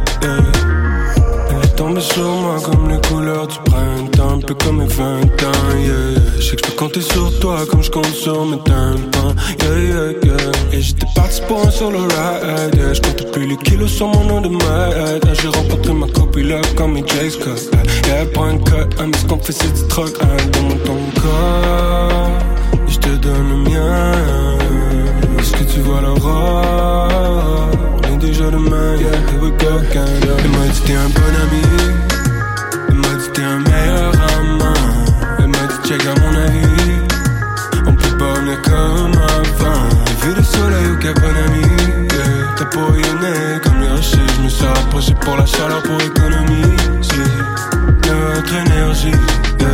[1.50, 4.34] Elle est tombée sur moi comme les couleurs du printemps.
[4.36, 5.55] Un peu comme mes 20 ans,
[6.56, 10.52] je peux compter sur toi comme je compte sur mes tympans Yeah, yeah, yeah.
[10.72, 12.74] Et j'étais parti pour un solo ride.
[12.74, 12.92] Yeah.
[12.94, 15.28] Je compte plus les kilos sur mon nom de maître.
[15.40, 17.30] J'ai rencontré ma copine là comme mes J.
[17.30, 17.70] Scott.
[18.06, 21.20] Yeah, elle prend un cut, mais ce qu'on fait c'est du truc hein, Donne-moi ton
[21.20, 22.30] corps
[22.86, 24.12] Et je te donne le mien.
[25.38, 27.68] Est-ce que tu vois l'aurore?
[28.08, 32.15] On est déjà demain, yeah, here we go Elle m'a dit t'es un bon ami
[38.66, 39.88] comme avant
[40.22, 42.54] Vu le soleil bon ami yeah.
[42.56, 47.30] T'as pas rayonné comme les rochers Je me suis rapproché pour la chaleur pour économiser
[48.06, 49.12] Notre énergie
[49.60, 49.68] yeah,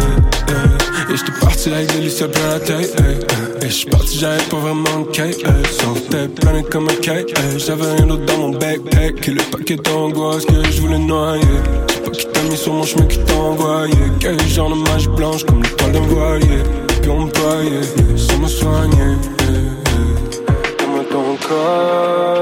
[0.49, 1.13] yeah.
[1.13, 3.67] Et j'étais parti avec des listes plein la tête hey, hey.
[3.67, 5.35] Et j'suis parti j'avais pas vraiment de hey.
[5.71, 7.27] Sauf tête plané comme un hey.
[7.59, 11.43] J'avais rien d'autre dans mon backpack Que le paquet d'angoisse que je voulais noyer
[12.05, 15.45] pas qui t'a mis sur mon chemin qui t'a envoyé Quel genre de mage blanche
[15.45, 16.63] comme l'étoile d'un voilier
[17.03, 19.17] Puis on me paillait sans me soigner.
[20.79, 22.33] Donne-moi ton corps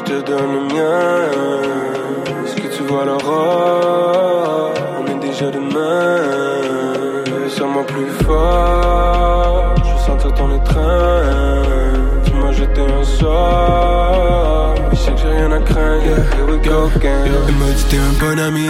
[0.00, 1.30] je te donne le mien.
[2.44, 4.72] Est-ce que tu vois l'aurore?
[4.98, 6.16] On est déjà demain.
[7.48, 11.66] Sans-moi plus fort Je veux sentir ton étreinte.
[12.24, 14.74] Tu m'as jeté un sort.
[14.92, 16.02] Je sais que j'ai rien à craindre.
[16.04, 17.24] Yeah, Here we go again.
[17.48, 18.68] Elle m'a dit t'es un bon ami.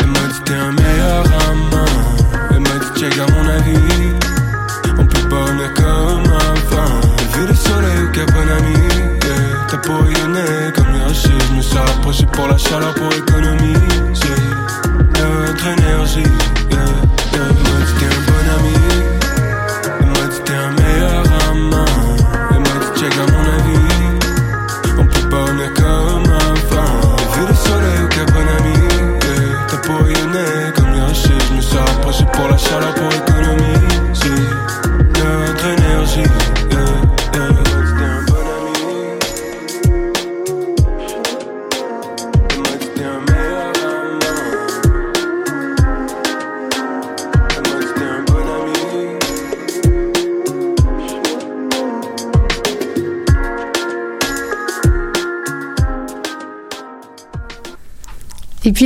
[0.00, 1.94] Elle m'a dit t'es un meilleur amant.
[2.50, 3.37] Elle m'a dit check à mon
[9.82, 14.34] T'as pas rayonné comme rochers Je me suis rapproché pour la chaleur pour économiser
[15.20, 16.47] Notre énergie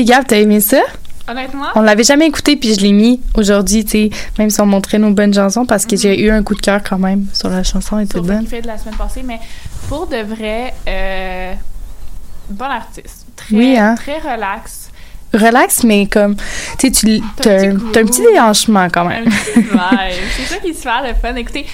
[0.02, 0.80] puis, Gab, t'as aimé ça?
[1.28, 4.66] Honnêtement, On l'avait jamais écouté, puis je l'ai mis aujourd'hui, tu sais, même si on
[4.66, 7.48] montrait nos bonnes chansons, parce que j'ai eu un coup de cœur quand même sur
[7.48, 8.44] la chanson, elle était bonne.
[8.46, 9.38] fait de la semaine passée, mais
[9.88, 11.54] pour de vrai, euh,
[12.50, 13.26] bon artiste.
[13.36, 13.94] Très, Oui, hein?
[13.94, 14.90] Très relax.
[15.32, 16.34] Relax, mais comme,
[16.78, 19.30] tu sais, tu t'as un petit déhanchement quand même.
[19.56, 21.36] C'est ça qui est super le fun.
[21.36, 21.64] Écoutez,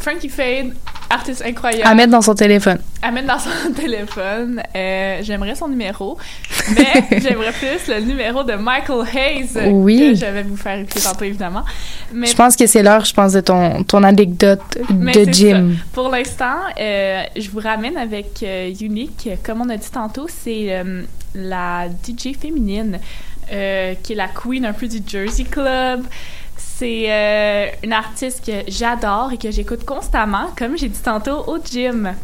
[0.00, 0.74] Frankie Fade,
[1.10, 1.82] artiste incroyable.
[1.86, 2.78] À mettre dans son téléphone.
[3.02, 4.62] à mettre dans son téléphone.
[4.74, 6.16] Euh, j'aimerais son numéro,
[6.74, 9.98] mais j'aimerais plus le numéro de Michael Hayes Oui.
[9.98, 11.64] que je vais vous faire écouter tantôt évidemment.
[12.12, 15.76] Mais Je pense que c'est l'heure, je pense, de ton, ton anecdote de gym.
[15.76, 15.84] ça.
[15.92, 19.28] Pour l'instant, euh, je vous ramène avec euh, Unique.
[19.44, 20.82] Comme on a dit tantôt, c'est
[21.34, 22.98] la DJ féminine
[23.48, 26.04] qui est la queen un peu du Jersey Club.
[26.80, 31.58] C'est euh, une artiste que j'adore et que j'écoute constamment, comme j'ai dit tantôt, au
[31.62, 32.14] gym.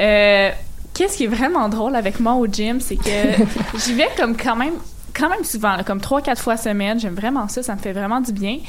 [0.00, 0.50] Euh,
[0.94, 3.44] Qu'est-ce qui est vraiment drôle avec moi au gym, c'est que
[3.84, 4.72] j'y vais comme quand même
[5.14, 6.98] quand même souvent, là, comme trois, quatre fois semaine.
[6.98, 8.60] J'aime vraiment ça, ça me fait vraiment du bien.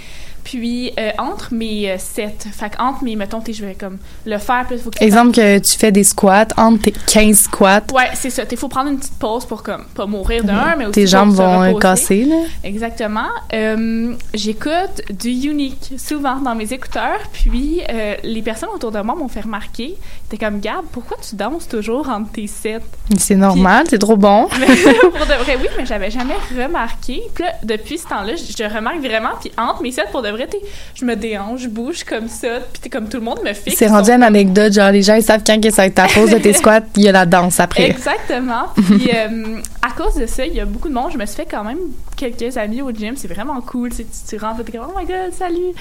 [0.43, 4.37] Puis euh, entre mes euh, sets, fait entre mes, mettons, t'es- je vais comme le
[4.37, 7.81] faire, puis faut que Exemple que tu fais des squats entre tes 15 squats.
[7.93, 8.43] Ouais, c'est ça.
[8.51, 11.07] Il faut prendre une petite pause pour comme pas mourir de un, mais aussi Tes
[11.07, 12.35] jambes vont euh, casser, là.
[12.63, 13.27] Exactement.
[13.53, 19.15] Euh, J'écoute du unique souvent dans mes écouteurs, puis euh, les personnes autour de moi
[19.15, 19.95] m'ont fait remarquer,
[20.29, 22.79] t'es comme Gab, pourquoi tu danses toujours entre tes sets
[23.17, 24.47] C'est normal, c'est trop bon.
[24.47, 27.21] Pour de vrai, oui, mais j'avais jamais remarqué.
[27.33, 29.29] Puis là, depuis ce temps-là, je, je remarque vraiment.
[29.39, 30.47] Puis entre mes sets, pour de vrai,
[30.95, 32.59] je me déhanche, je bouge comme ça.
[32.71, 33.77] Puis t'es comme tout le monde me fixe.
[33.77, 36.31] C'est Ils rendu une anecdote, genre les gens ils savent quand va être ta pause
[36.31, 37.89] de tes squats, il y a la danse après.
[37.89, 38.65] Exactement.
[38.75, 41.11] Puis euh, à cause de ça, il y a beaucoup de monde.
[41.13, 41.77] Je me suis fait quand même
[42.17, 43.15] quelques amis au gym.
[43.15, 43.89] C'est vraiment cool.
[43.89, 45.73] Tu, tu, tu rentres, t'es comme oh my god, salut.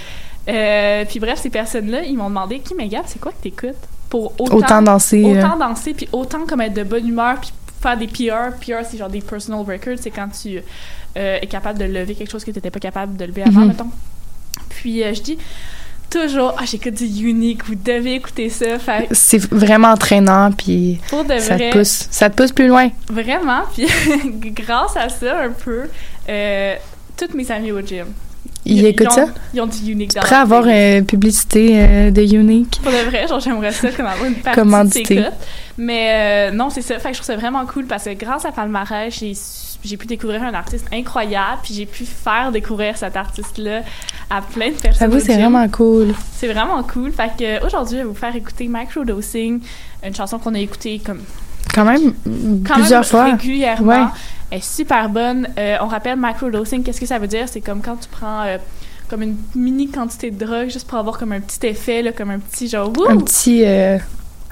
[0.48, 3.76] Euh, puis bref, ces personnes-là, ils m'ont demandé qui, mais Gab, c'est quoi que t'écoutes
[4.10, 5.68] pour autant, Autant danser, autant là.
[5.68, 7.50] danser, puis autant comme être de bonne humeur, puis
[7.80, 8.52] faire des PR.
[8.60, 9.98] PR, c'est genre des personal records.
[10.00, 10.58] C'est quand tu
[11.16, 13.68] euh, es capable de lever quelque chose que t'étais pas capable de lever avant, Mhm.
[13.68, 13.90] mettons.
[14.76, 15.38] Puis euh, je dis
[16.10, 18.78] toujours, ah, j'écoute du unique, vous devez écouter ça.
[18.78, 21.70] Fait C'est vraiment entraînant puis Pour de ça vrai.
[21.70, 22.90] te pousse, ça te pousse plus loin.
[23.08, 23.86] Vraiment, puis
[24.52, 25.84] grâce à ça, un peu,
[26.28, 26.74] euh,
[27.16, 28.06] toutes mes amies au gym.
[28.64, 29.26] Ils écoutent ont, ça?
[29.54, 32.80] Ils ont du unique Tu dans pourrais leur avoir une publicité euh, de Unique.
[32.82, 35.24] Pour de vrai, genre, j'aimerais ça comme avoir une partie Commandité.
[35.76, 36.98] Mais euh, non, c'est ça.
[36.98, 39.34] Fait que je trouve ça vraiment cool parce que grâce à Palmarès, j'ai
[39.84, 43.82] j'ai pu découvrir un artiste incroyable, puis j'ai pu faire découvrir cet artiste-là
[44.30, 45.10] à plein de personnes.
[45.10, 46.14] J'avoue, c'est vraiment cool.
[46.36, 47.12] C'est vraiment cool.
[47.12, 49.60] Fait que euh, aujourd'hui, je vais vous faire écouter Microdosing,
[50.04, 51.20] une chanson qu'on a écoutée comme
[51.74, 52.14] Quand même,
[52.66, 53.24] quand plusieurs même fois.
[53.24, 53.86] régulièrement.
[54.04, 54.08] Ouais.
[54.50, 55.48] Elle est super bonne.
[55.58, 57.48] Euh, on rappelle microdosing, qu'est-ce que ça veut dire?
[57.48, 58.58] C'est comme quand tu prends euh,
[59.08, 62.30] comme une mini quantité de drogue juste pour avoir comme un petit effet, là, comme
[62.30, 62.88] un petit genre...
[62.96, 63.08] wouh!
[63.08, 63.96] Un petit euh,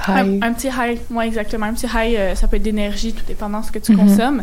[0.09, 0.43] high.
[0.43, 1.67] un petit high, ouais, exactement.
[1.67, 3.99] Un petit high, ça peut être d'énergie, tout dépendant de ce que tu Mhm.
[3.99, 4.43] consommes.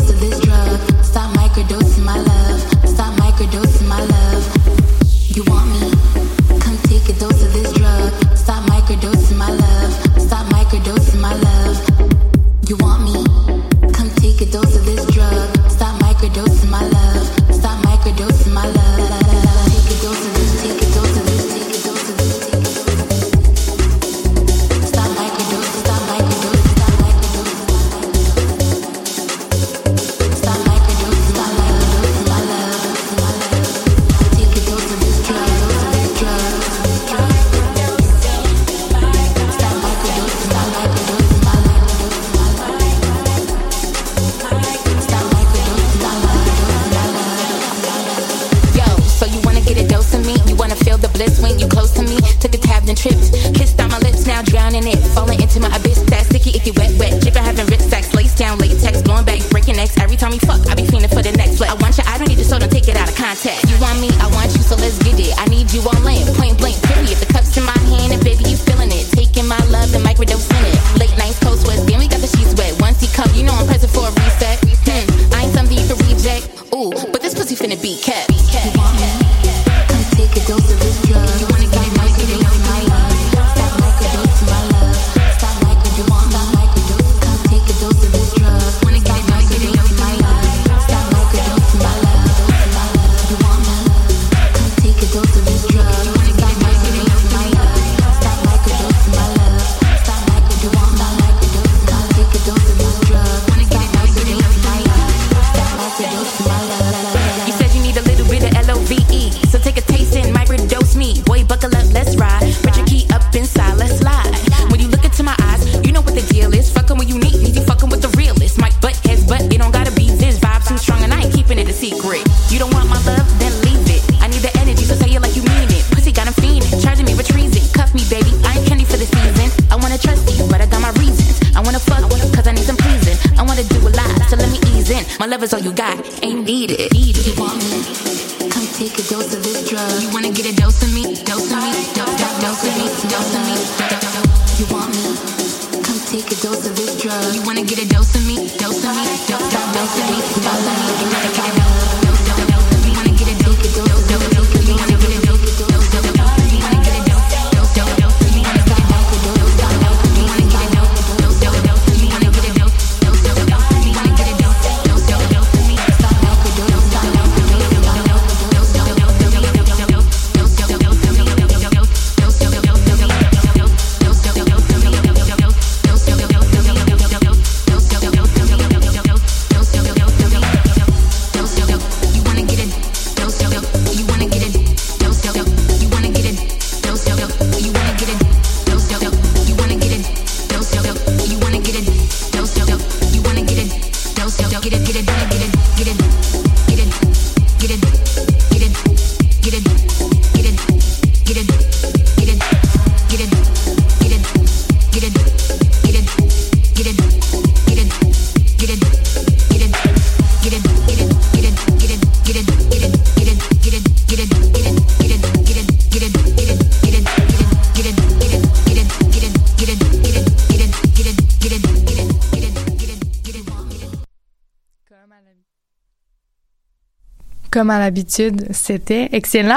[227.51, 229.55] Comme à l'habitude, c'était excellent.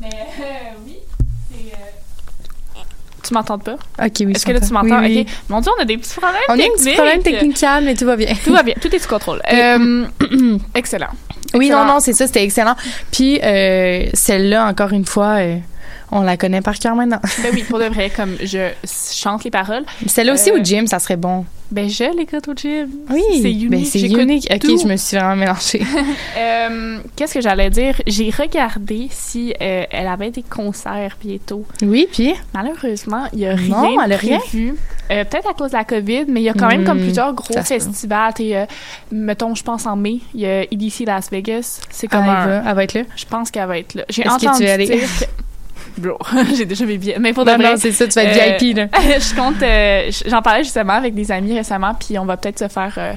[0.00, 0.08] Mais
[0.84, 0.96] oui,
[1.50, 1.56] c'est.
[3.26, 3.74] Tu m'entends pas?
[4.02, 4.32] Ok, oui.
[4.34, 5.00] Est-ce que là, tu m'entends?
[5.00, 5.20] Oui, oui.
[5.28, 5.34] Ok.
[5.48, 6.76] Mon Dieu, on a des petits problèmes On a un techniques.
[6.84, 8.34] petit problème technique, mais tout va bien.
[8.44, 8.74] Tout va bien.
[8.80, 9.42] Tout est sous contrôle.
[9.52, 10.06] Euh,
[10.74, 11.08] excellent.
[11.54, 11.84] Oui, Excellent.
[11.86, 12.76] non, non, c'est ça, c'était excellent.
[13.12, 15.56] Puis euh, celle-là, encore une fois, euh,
[16.12, 17.20] on la connaît par cœur maintenant.
[17.42, 18.70] Ben oui, pour de vrai, comme je
[19.12, 19.84] chante les paroles.
[20.06, 21.44] Celle-là aussi Euh, au gym, ça serait bon.
[21.70, 22.88] Ben, je l'écoute au gym.
[23.10, 23.70] Oui, c'est unique.
[23.70, 24.46] ben, c'est unique.
[24.52, 24.78] Ok, tout.
[24.80, 25.82] je me suis vraiment mélangée.
[26.38, 28.00] Euh, Qu'est-ce que j'allais dire?
[28.06, 31.64] J'ai regardé si euh, elle avait des concerts bientôt.
[31.82, 32.34] Oui, puis?
[32.54, 34.74] Malheureusement, il n'y a rien Non, elle prévu.
[35.10, 37.02] Euh, Peut-être à cause de la COVID, mais il y a quand même comme Hmm,
[37.04, 38.32] plusieurs gros festivals.
[38.40, 38.66] Euh,
[39.10, 41.80] mettons, je pense en mai, il y a EDC Las Vegas.
[41.90, 42.44] C'est comme Ah, un...
[42.44, 43.02] elle va, elle va être là?
[43.16, 44.04] Je pense qu'elle va être là.
[44.08, 44.86] J'ai que tu entendu aller?
[44.86, 44.98] dire
[45.98, 46.18] Bro,
[46.54, 47.18] j'ai déjà mes billets.
[47.18, 48.86] Mais pour de Non, vrai, c'est ça, tu vas être VIP, là.
[48.92, 49.62] je compte...
[49.62, 53.12] euh, j'en parlais justement avec des amis récemment, puis on va peut-être se faire euh,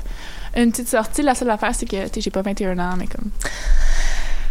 [0.56, 1.22] une petite sortie.
[1.22, 3.32] La seule affaire, c'est que, tu j'ai pas 21 ans, mais comme...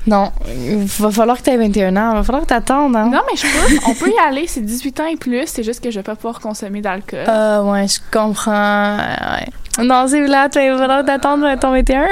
[0.07, 2.13] Non, il va falloir que tu aies 21 ans.
[2.13, 3.11] Il va falloir que t'attendes, hein?
[3.13, 3.91] Non, mais je peux.
[3.91, 4.47] On peut y aller.
[4.47, 5.47] C'est 18 ans et plus.
[5.47, 7.25] C'est juste que je vais pas pouvoir consommer d'alcool.
[7.27, 8.97] Ah, ouais, je comprends.
[8.97, 9.85] Ouais.
[9.85, 12.07] Non, c'est là, il va falloir t'attendre ton 21.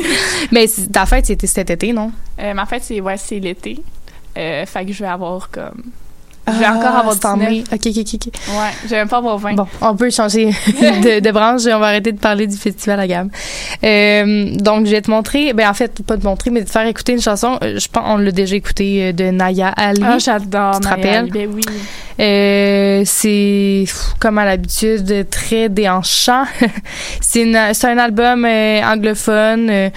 [0.52, 2.10] mais ta fête, c'était cet été, non?
[2.40, 3.82] Euh, en fait, c'est ouais, c'est l'été.
[4.38, 5.82] Euh, fait que je vais avoir comme.
[6.48, 7.50] Je vais Ah, encore avoir c'est en 19.
[7.52, 7.64] mai.
[7.72, 8.34] Ok, ok, ok.
[8.48, 9.54] Ouais, je vais même pas avoir 20.
[9.54, 12.98] Bon, on peut changer de, de branche et on va arrêter de parler du festival
[12.98, 13.30] à gamme.
[13.84, 16.70] Euh, donc, je vais te montrer, ben en fait, pas te montrer, mais de te
[16.72, 17.58] faire écouter une chanson.
[17.62, 20.02] euh, Je pense on l'a déjà écouté euh, de Naya Ali.
[20.04, 20.80] Ah, j'adore.
[20.80, 21.14] Naya rappelles?
[21.16, 21.62] Ali, Ben oui.
[22.18, 23.84] Euh, c'est
[24.18, 26.44] comme à l'habitude très déhanchant.
[27.20, 29.90] c'est un album euh, anglophone.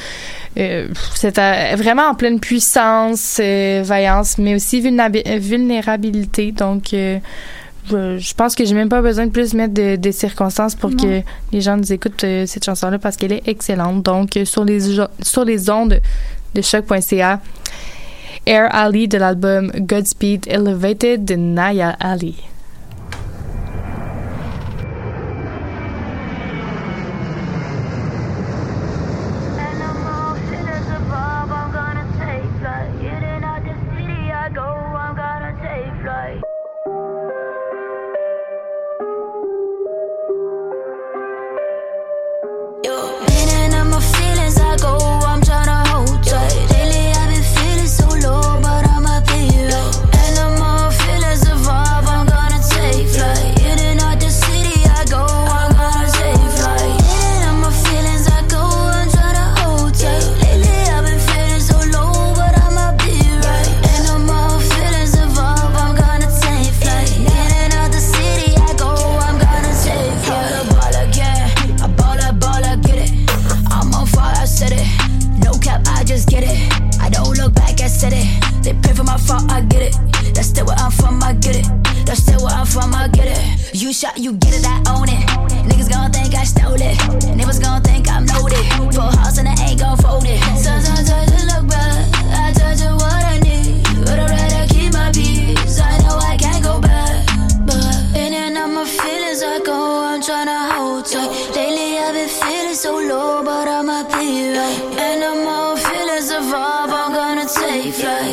[0.57, 6.51] Euh, euh, c'est euh, vraiment en pleine puissance, euh, vaillance, mais aussi vulnérabi- vulnérabilité.
[6.51, 7.19] Donc, euh,
[7.91, 10.97] je, pense que j'ai même pas besoin de plus mettre de, de circonstances pour Non.
[10.97, 14.01] que les gens nous écoutent euh, cette chanson-là parce qu'elle est excellente.
[14.03, 14.79] Donc, euh, sur les
[15.21, 15.99] sur les ondes
[16.55, 17.41] de choc.ca,
[18.47, 22.35] Air Ali de l'album Godspeed Elevated de Naya Ali.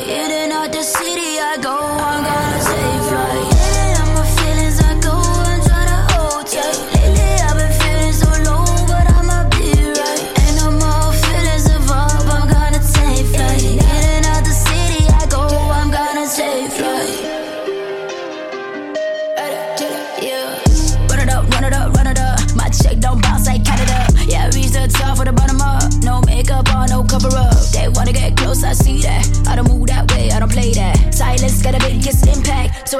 [0.03, 1.32] In and out the city,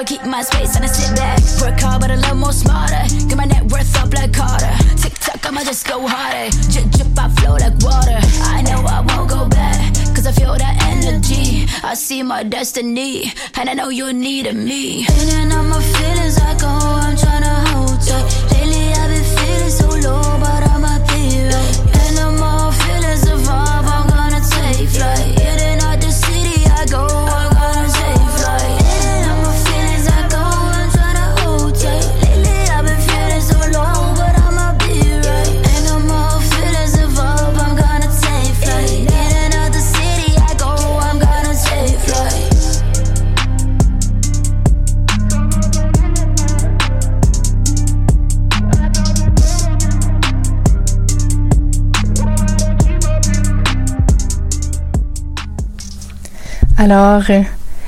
[0.03, 1.39] I keep my space and I sit back.
[1.63, 3.07] Work hard, but a little more smarter.
[3.29, 4.75] Get my net worth up like Carter.
[4.97, 6.51] Tick tock, I'ma just go harder.
[6.73, 8.19] Drip, drip, I flow like water.
[8.51, 11.69] I know I won't go back, cause I feel that energy.
[11.85, 15.07] I see my destiny, and I know you're needing me.
[15.07, 18.27] In and out my feelings, I go, I'm tryna hold tight.
[18.51, 20.32] Lately, I've been feeling so low,
[56.83, 57.43] Alors, euh,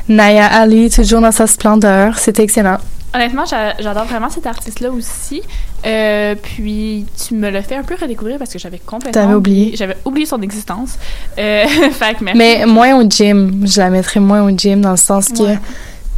[0.09, 2.17] Naya Ali, toujours dans sa splendeur.
[2.19, 2.79] C'était excellent.
[3.13, 5.43] Honnêtement, j'a- j'adore vraiment cet artiste-là aussi.
[5.87, 9.75] Euh, puis tu me l'as fait un peu redécouvrir parce que j'avais complètement T'avais oublié.
[9.77, 10.97] J'avais oublié son existence.
[11.39, 12.39] Euh, fait que merci.
[12.39, 13.65] Mais moins au gym.
[13.67, 15.59] Je la mettrais moins au gym dans le sens que Ouais.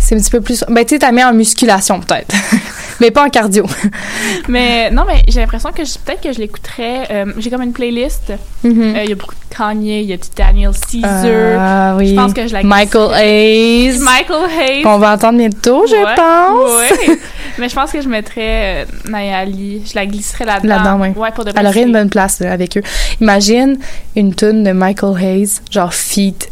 [0.07, 0.65] C'est un petit peu plus.
[0.69, 2.35] Ben, tu sais, t'as mis en musculation peut-être.
[3.01, 3.67] mais pas en cardio.
[4.49, 7.09] Mais non, mais j'ai l'impression que je- peut-être que je l'écouterais.
[7.11, 8.31] euh, j'ai comme une playlist.
[8.31, 8.97] Euh, Mhm.
[9.05, 11.59] Il y a beaucoup de Kanye, il y a du Daniel Caesar.
[11.61, 12.09] Ah oui.
[12.09, 13.99] Je pense que je la Michael Hayes.
[13.99, 14.83] Michael Hayes.
[14.83, 17.07] Qu'on va entendre bientôt, je Ouais, pense.
[17.09, 17.19] ouais.
[17.59, 19.83] Mais je pense que je mettrais euh, Naya Ali.
[19.87, 20.77] Je la glisserais là-dedans.
[20.77, 21.09] Là-dedans, oui.
[21.17, 22.83] Ouais, pour de Elle aurait une bonne place là, avec eux.
[23.21, 23.79] Imagine
[24.17, 26.49] une tune de Michael Hayes, genre feat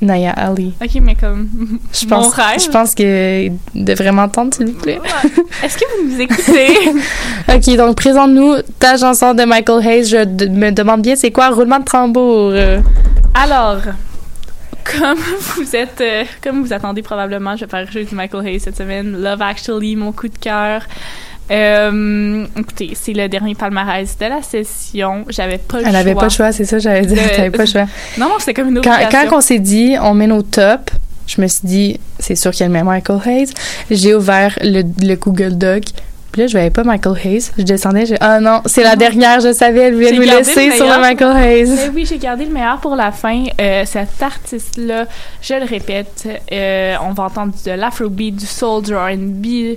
[0.00, 0.74] Naya Ali.
[0.82, 1.48] Ok, mais comme.
[1.92, 2.60] Je Mon pense, rêve.
[2.62, 5.00] je pense que de vraiment entendre, s'il vous plaît.
[5.62, 6.68] Est-ce que vous nous écoutez?
[7.54, 10.04] ok, donc présente-nous ta chanson de Michael Hayes.
[10.04, 12.52] Je me demande bien c'est quoi roulement de tambour?
[13.34, 13.78] Alors,
[14.84, 15.18] comme
[15.56, 19.16] vous êtes, euh, comme vous attendez probablement, je vais faire du Michael Hayes cette semaine.
[19.22, 20.82] Love Actually, mon coup de cœur.
[21.50, 25.24] Euh, écoutez, c'est le dernier palmarès de la session.
[25.28, 25.98] J'avais pas le Elle choix.
[26.00, 27.22] avait pas le choix, c'est ça, j'allais dire.
[27.22, 27.86] De- T'avais pas le choix.
[28.18, 29.28] Non, non, c'était comme une Quand, obligation.
[29.30, 30.90] quand on s'est dit, on met nos top,
[31.26, 33.52] je me suis dit, c'est sûr qu'il y a le même Michael Hayes.
[33.90, 35.84] J'ai ouvert le, le Google Doc.
[36.32, 37.50] Puis là, je voyais pas Michael Hayes.
[37.56, 40.72] Je descendais, j'ai ah non, c'est la dernière, je savais, elle voulait nous laisser le
[40.74, 40.98] sur le.
[41.00, 41.70] Michael Hayes.
[41.70, 43.44] Mais oui, j'ai gardé le meilleur pour la fin.
[43.60, 45.06] Euh, cet artiste-là,
[45.40, 49.76] je le répète, euh, on va entendre de l'afrobeat, du soul, du R&B,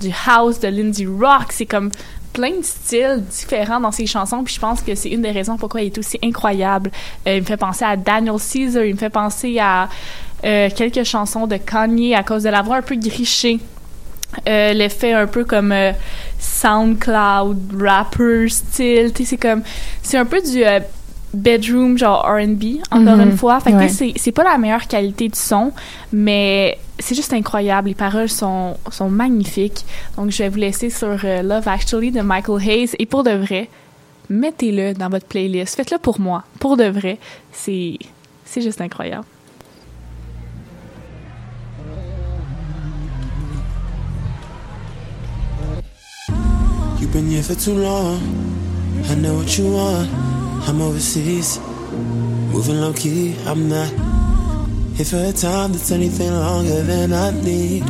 [0.00, 1.46] du house, de l'indie rock.
[1.50, 1.90] C'est comme
[2.32, 4.44] plein de styles différents dans ses chansons.
[4.44, 6.90] Puis je pense que c'est une des raisons pourquoi il est aussi incroyable.
[7.26, 8.84] Euh, il me fait penser à Daniel Caesar.
[8.84, 9.88] Il me fait penser à
[10.44, 13.58] euh, quelques chansons de Kanye à cause de la voix un peu grichée.
[14.48, 15.92] Euh, l'effet un peu comme euh,
[16.38, 19.62] SoundCloud rapper style c'est comme
[20.02, 20.62] c'est un peu du
[21.36, 23.30] bedroom genre R&B encore Mhm.
[23.30, 23.88] une fois fait que Ouais.
[23.88, 25.72] c'est c'est pas la meilleure qualité de son
[26.12, 29.84] mais c'est juste incroyable les paroles sont sont magnifiques
[30.16, 33.32] donc je vais vous laisser sur euh, Love Actually de Michael Hayes et pour de
[33.32, 33.68] vrai
[34.30, 37.18] mettez-le dans votre playlist faites-le pour moi pour de vrai
[37.52, 37.98] c'est
[38.44, 39.26] c'est juste incroyable
[46.98, 48.18] You've been here for too long.
[49.08, 50.08] I know what you want.
[50.68, 51.60] I'm overseas,
[52.52, 53.36] moving low key.
[53.46, 53.88] I'm not
[54.96, 57.84] here for a time that's anything longer than I need.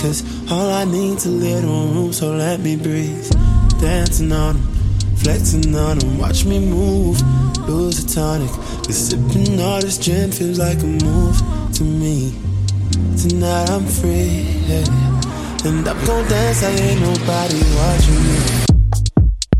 [0.00, 3.30] Cause all I need's a little room, so let me breathe.
[3.80, 4.62] Dancing on 'em,
[5.16, 6.18] flexing on 'em.
[6.18, 7.20] Watch me move,
[7.68, 8.50] lose a tonic.
[8.86, 11.36] Just sipping all this gin feels like a move
[11.74, 12.34] to me.
[13.20, 15.12] Tonight I'm free, yeah.
[15.64, 18.38] and I'm gon' dance like ain't nobody watching me.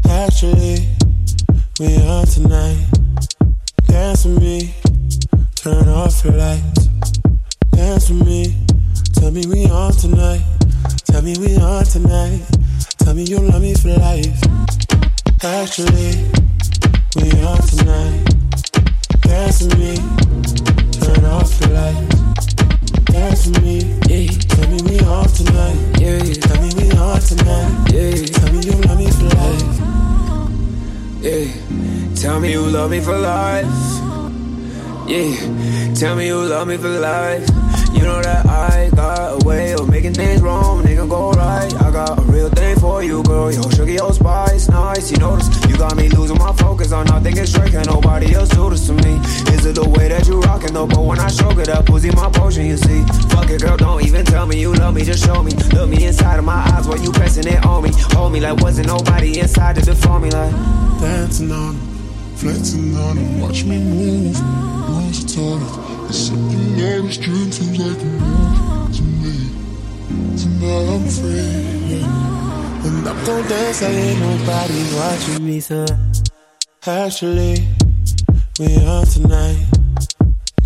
[0.09, 0.92] Actually,
[1.83, 2.79] we on tonight.
[3.89, 4.73] Dance with me,
[5.57, 6.87] turn off the lights.
[7.73, 8.57] Dance with me,
[9.15, 10.45] tell me we on tonight.
[11.11, 12.41] Tell me we on tonight.
[12.99, 14.31] Tell me you love me for life.
[15.43, 16.23] Actually,
[17.19, 18.31] we on tonight.
[19.27, 19.97] Dance with me,
[21.03, 22.53] turn off the lights.
[23.11, 24.31] Dance with me, yeah.
[24.55, 26.23] Tell me we on tonight, yeah.
[26.47, 28.25] Tell me we on tonight, yeah.
[28.39, 29.02] Tell me you love me
[32.23, 33.67] Tell me you love me for life.
[35.09, 35.93] Yeah.
[35.93, 37.43] Tell me you love me for life.
[37.93, 41.75] You know that I got a way of making things wrong, nigga go right.
[41.83, 43.51] I got a real thing for you, girl.
[43.51, 45.11] Yo, sugar, your spice, nice.
[45.11, 47.73] You notice you got me losing my focus on not thinking straight.
[47.73, 49.19] Can nobody else do this to me?
[49.53, 50.87] Is it the way that you rockin' though?
[50.87, 53.03] But when I stroke it up, pussy my potion, you see.
[53.31, 55.51] Fuck it, girl, don't even tell me you love me, just show me.
[55.75, 57.91] Look me inside of my eyes while you pressing it on me.
[58.15, 60.53] Hold me like wasn't nobody inside to deform me like.
[61.01, 62.02] Dancing on
[62.37, 63.41] flexing on 'em.
[63.41, 64.41] Watch me move,
[64.89, 65.69] lose a tonic.
[66.09, 69.37] It's something all this dream feels like a move to me.
[70.37, 72.03] Tonight I'm free,
[72.87, 75.61] and I'm gon' dance like ain't nobody watching me.
[75.61, 75.87] So
[76.87, 77.69] actually,
[78.59, 79.67] we on tonight.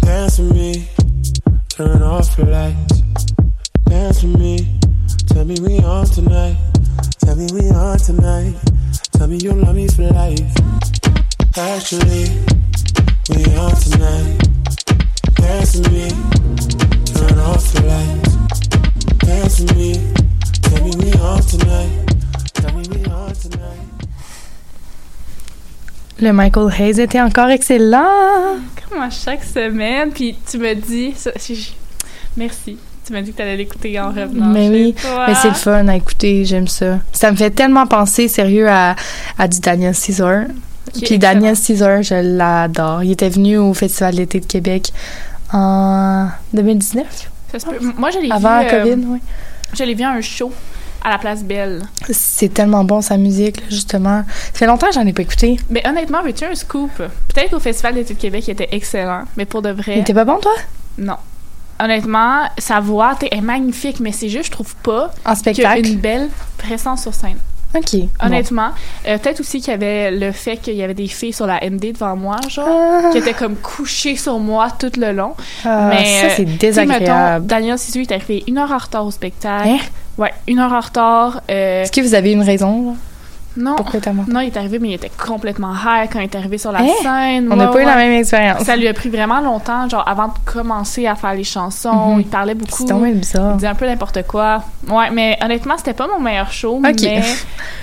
[0.01, 0.89] Dance with me,
[1.69, 3.03] turn off the lights.
[3.85, 4.79] Dance with me,
[5.29, 6.57] tell me we on tonight.
[7.21, 8.55] Tell me we on tonight.
[9.13, 10.76] Tell me you love me for life.
[11.59, 12.29] Actually,
[13.31, 14.43] we on tonight.
[15.37, 16.09] Dance with me,
[17.15, 18.37] turn off the lights.
[19.25, 19.95] Dance with me,
[20.63, 21.91] tell me we on tonight.
[22.55, 23.81] Tell me we on tonight.
[26.21, 28.59] Le Michael Hayes était encore excellent.
[28.89, 30.11] Comme à chaque semaine.
[30.13, 31.15] Puis tu me dis.
[31.17, 31.33] ça-
[32.37, 32.77] Merci.
[33.07, 34.47] Tu m'as dit que tu allais l'écouter en revenant.
[34.49, 35.27] Mais chez oui, toi.
[35.29, 36.99] mais c'est le fun à écouter, j'aime ça.
[37.13, 38.95] Ça me fait tellement penser, sérieux, à,
[39.39, 40.45] à du Daniel Caesar.
[41.03, 43.03] Puis Daniel Caesar, je l'adore.
[43.03, 44.93] Il était venu au Festival d'été de Québec
[45.53, 47.31] En 2019?
[47.53, 47.79] Ça se peut.
[47.97, 48.33] Moi, je l'ai vu.
[48.33, 49.19] Avant la euh, COVID, oui.
[49.75, 50.53] Je l'ai vu à un show
[51.07, 51.83] à la place Belle.
[52.11, 54.25] C'est tellement bon, sa musique, là, justement.
[54.27, 55.57] Ça fait longtemps que j'en ai pas écouté.
[55.71, 56.91] Mais honnêtement, veux-tu un scoop?
[56.97, 59.95] Peut-être qu'au Festival d'été de Québec, il était excellent, mais pour de vrai.
[59.97, 60.55] Il était pas bon, toi?
[60.99, 61.17] Non.
[61.79, 65.13] Honnêtement, sa voix est magnifique, mais c'est juste, je trouve pas.
[65.25, 65.83] En spectacle?
[65.83, 66.29] qu'il y a une belle
[66.59, 67.39] présence sur scène.
[67.77, 67.97] OK.
[68.01, 68.09] bon.
[68.27, 68.71] Honnêtement,
[69.07, 71.61] Euh, peut-être aussi qu'il y avait le fait qu'il y avait des filles sur la
[71.63, 73.11] MD devant moi, genre, Ah.
[73.13, 75.35] qui étaient comme couchées sur moi tout le long.
[75.65, 77.05] Ah, ça, euh, c'est désagréable.
[77.05, 79.69] mettons, Daniel Sissu est arrivé une heure en retard au spectacle.
[79.69, 79.79] Hein?
[80.19, 81.43] Ouais, une heure en retard.
[81.51, 82.91] euh, Est-ce que vous avez une raison?
[82.93, 82.97] là?
[83.57, 84.01] Non, Pourquoi
[84.43, 86.89] il est arrivé, mais il était complètement high quand il est arrivé sur la Hein?
[87.03, 87.49] scène.
[87.51, 88.63] On n'a Ouais, pas eu la même expérience.
[88.65, 92.15] Ça lui a pris vraiment longtemps, genre avant de commencer à faire les chansons.
[92.15, 92.21] Mhm.
[92.21, 92.77] Il parlait beaucoup.
[92.87, 93.53] C'est tombé bizarre.
[93.53, 94.63] Il disait un peu n'importe quoi.
[94.89, 96.93] Ouais, mais honnêtement, c'était pas mon meilleur show, mais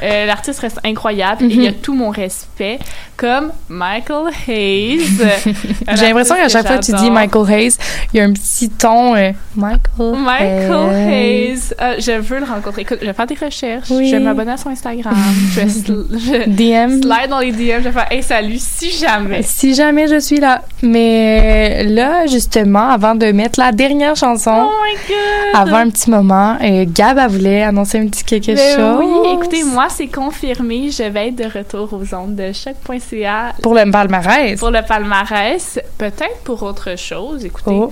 [0.04, 1.62] euh, l'artiste reste incroyable et Mhm.
[1.62, 2.80] il a tout mon respect,
[3.18, 5.02] comme Michael Hayes.
[5.96, 7.10] J'ai l'impression qu'à chaque fois que tu dis.
[7.12, 7.76] Michael Hayes,
[8.14, 10.16] il y a un petit ton euh, Michael.
[10.18, 11.52] Michael Hayes.
[11.52, 11.74] Hayes.
[11.82, 12.82] Euh, je veux le rencontrer.
[12.82, 13.90] Écoute, je vais faire des recherches.
[13.92, 14.10] Oui.
[14.10, 15.14] Je vais m'abonner à son Instagram.
[15.52, 17.02] je vais je- DM.
[17.02, 17.80] slide dans les DM.
[17.84, 19.42] Je vais faire Hey, salut, si jamais.
[19.44, 20.62] Si jamais je suis là.
[20.82, 25.62] Mais là, justement, avant de mettre la dernière chanson, Oh my god!
[25.62, 29.00] avant un petit moment, euh, Gab, elle voulait annoncer un petit quelque Ben chose.
[29.00, 30.90] oui, écoutez, moi, c'est confirmé.
[30.92, 34.60] Je vais être de retour aux ondes de choc.ca Pour le palmarès.
[34.60, 35.80] pour le palmarès.
[35.98, 37.46] Peut-être pour autre chose.
[37.46, 37.92] Écoutez, Oh.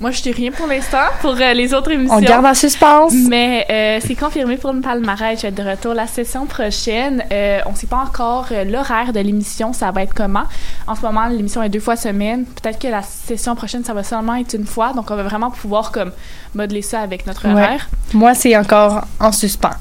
[0.00, 2.16] Moi, je dis rien pour l'instant pour euh, les autres émissions.
[2.16, 3.12] On garde en suspense.
[3.28, 5.36] Mais euh, c'est confirmé pour le palmarès.
[5.36, 7.24] Je vais être de retour la session prochaine.
[7.32, 10.44] Euh, on ne sait pas encore l'horaire de l'émission, ça va être comment?
[10.86, 12.44] En ce moment, l'émission est deux fois semaine.
[12.44, 14.92] Peut-être que la session prochaine, ça va seulement être une fois.
[14.92, 16.12] Donc, on va vraiment pouvoir comme
[16.54, 17.52] modeler ça avec notre Ouais.
[17.54, 17.88] horaire.
[18.14, 19.74] Moi, c'est encore en suspens.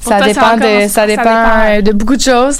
[0.00, 2.58] Ça toi, dépend, en de, suspens, ça dépend de beaucoup de choses.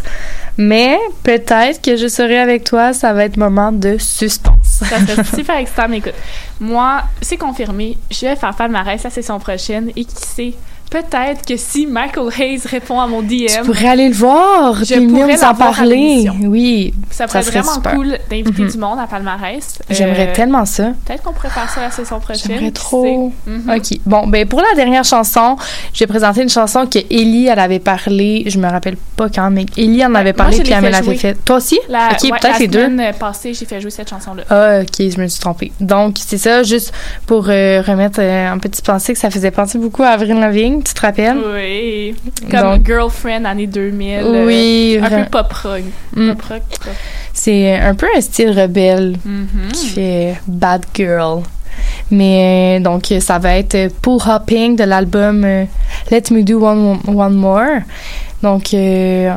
[0.56, 4.63] Mais peut-être que je serai avec toi, ça va être moment de suspense.
[4.74, 5.88] Ça serait super excitant.
[5.88, 6.14] Mais écoute,
[6.60, 7.96] moi, c'est confirmé.
[8.10, 9.90] Je vais faire palmarès la session prochaine.
[9.96, 10.54] Et qui sait,
[11.02, 14.94] peut-être que si Michael Hayes répond à mon DM, Tu pourrais aller le voir, Je
[14.94, 16.28] puis pourrais nous en parler.
[16.42, 17.94] Oui, ça serait vraiment super.
[17.94, 18.70] cool d'inviter Mhm.
[18.70, 19.78] du monde à palmarès.
[19.90, 20.92] J'aimerais Euh, tellement ça.
[21.04, 22.52] Peut-être qu'on pourrait faire ça la session prochaine.
[22.52, 23.32] J'aimerais trop.
[23.44, 23.50] sait.
[23.50, 23.70] Mhm.
[23.76, 23.98] OK.
[24.06, 25.56] Bon, ben pour la dernière chanson,
[25.92, 29.50] je vais présenter une chanson que Ellie, elle avait parlé, je me rappelle pas quand,
[29.50, 31.34] mais Ellie en avait parlé puis elle me fait l'avait fait.
[31.44, 31.78] Toi aussi?
[31.88, 32.84] La, OK, ouais, peut-être la les deux.
[32.86, 34.42] semaine passée, j'ai fait jouer cette chanson-là.
[34.50, 35.72] Ah, ok, je me suis trompée.
[35.80, 36.92] Donc, c'est ça, juste
[37.26, 40.82] pour euh, remettre euh, un petit pensée que ça faisait penser beaucoup à Avril Lavigne,
[40.84, 41.38] tu te rappelles?
[41.54, 42.14] Oui.
[42.50, 44.20] Comme Donc- Girlfriend, année 2000.
[44.22, 45.82] euh, Oui, un peu pop rock.
[46.14, 46.28] Mm.
[46.32, 46.62] Pop rock.
[46.84, 46.92] pop.
[47.32, 49.72] C'est un peu un style rebelle Mhm.
[49.72, 51.42] qui fait Bad Girl.
[52.10, 55.64] Mais donc, ça va être Pool Hopping de l'album euh,
[56.10, 57.80] Let Me Do One, One More.
[58.42, 59.32] Donc, euh,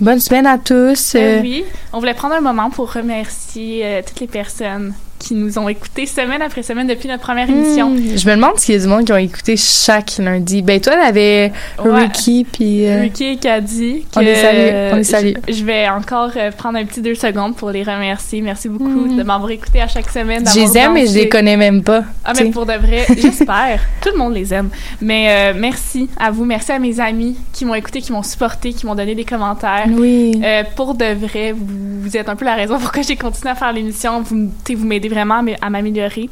[0.00, 1.14] bonne semaine à tous.
[1.14, 5.34] Ben Euh, oui, on voulait prendre un moment pour remercier euh, toutes les personnes qui
[5.36, 7.90] nous ont écoutés semaine après semaine depuis notre première émission.
[7.90, 10.62] hmm, je me demande s'il y a du monde qui ont écouté chaque lundi.
[10.62, 12.02] Ben, toi, t'avais Ouais.
[12.06, 12.88] Ricky, puis...
[12.88, 14.04] euh, Ricky et Caddy.
[14.16, 15.32] On les salue, on les salue.
[15.46, 18.40] Je, je vais encore euh, prendre un petit deux secondes pour les remercier.
[18.40, 19.16] Merci beaucoup Mm.
[19.18, 20.44] de m'avoir écouté à chaque semaine.
[20.44, 22.02] je les aime, mais je les connais même pas.
[22.24, 23.78] Ah, mais pour de vrai, j'espère.
[24.02, 24.70] Tout le monde les aime.
[25.00, 26.44] Mais euh, merci à vous.
[26.44, 29.86] Merci à mes amis qui m'ont écouté, qui m'ont supporté, qui m'ont donné des commentaires.
[29.88, 30.40] Oui.
[30.44, 31.64] Euh, pour de vrai, vous,
[32.02, 34.22] vous êtes un peu la raison pourquoi j'ai continué à faire l'émission.
[34.22, 34.50] Vous,
[34.84, 36.28] m'aidez vraiment à m'améliorer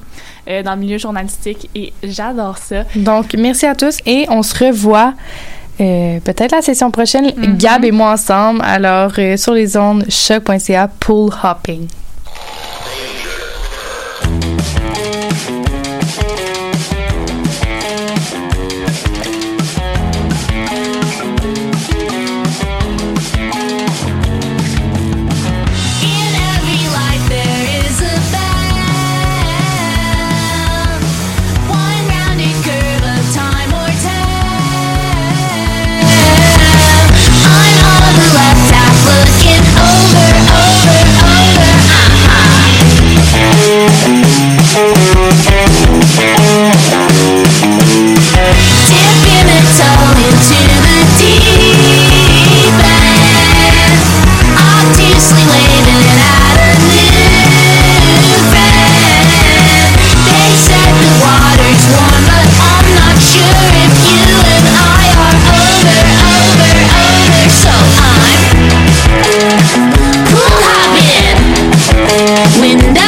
[0.48, 2.84] euh, dans le milieu journalistique et j'adore ça.
[2.96, 5.14] Donc, merci à tous et on se revoit
[5.80, 7.56] euh, peut-être la session prochaine, Mhm.
[7.56, 8.60] Gab et moi ensemble.
[8.62, 11.86] Alors, euh, sur les ondes choc.ca, pool hopping.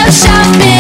[0.05, 0.72] I'm pool hopping, window shopping.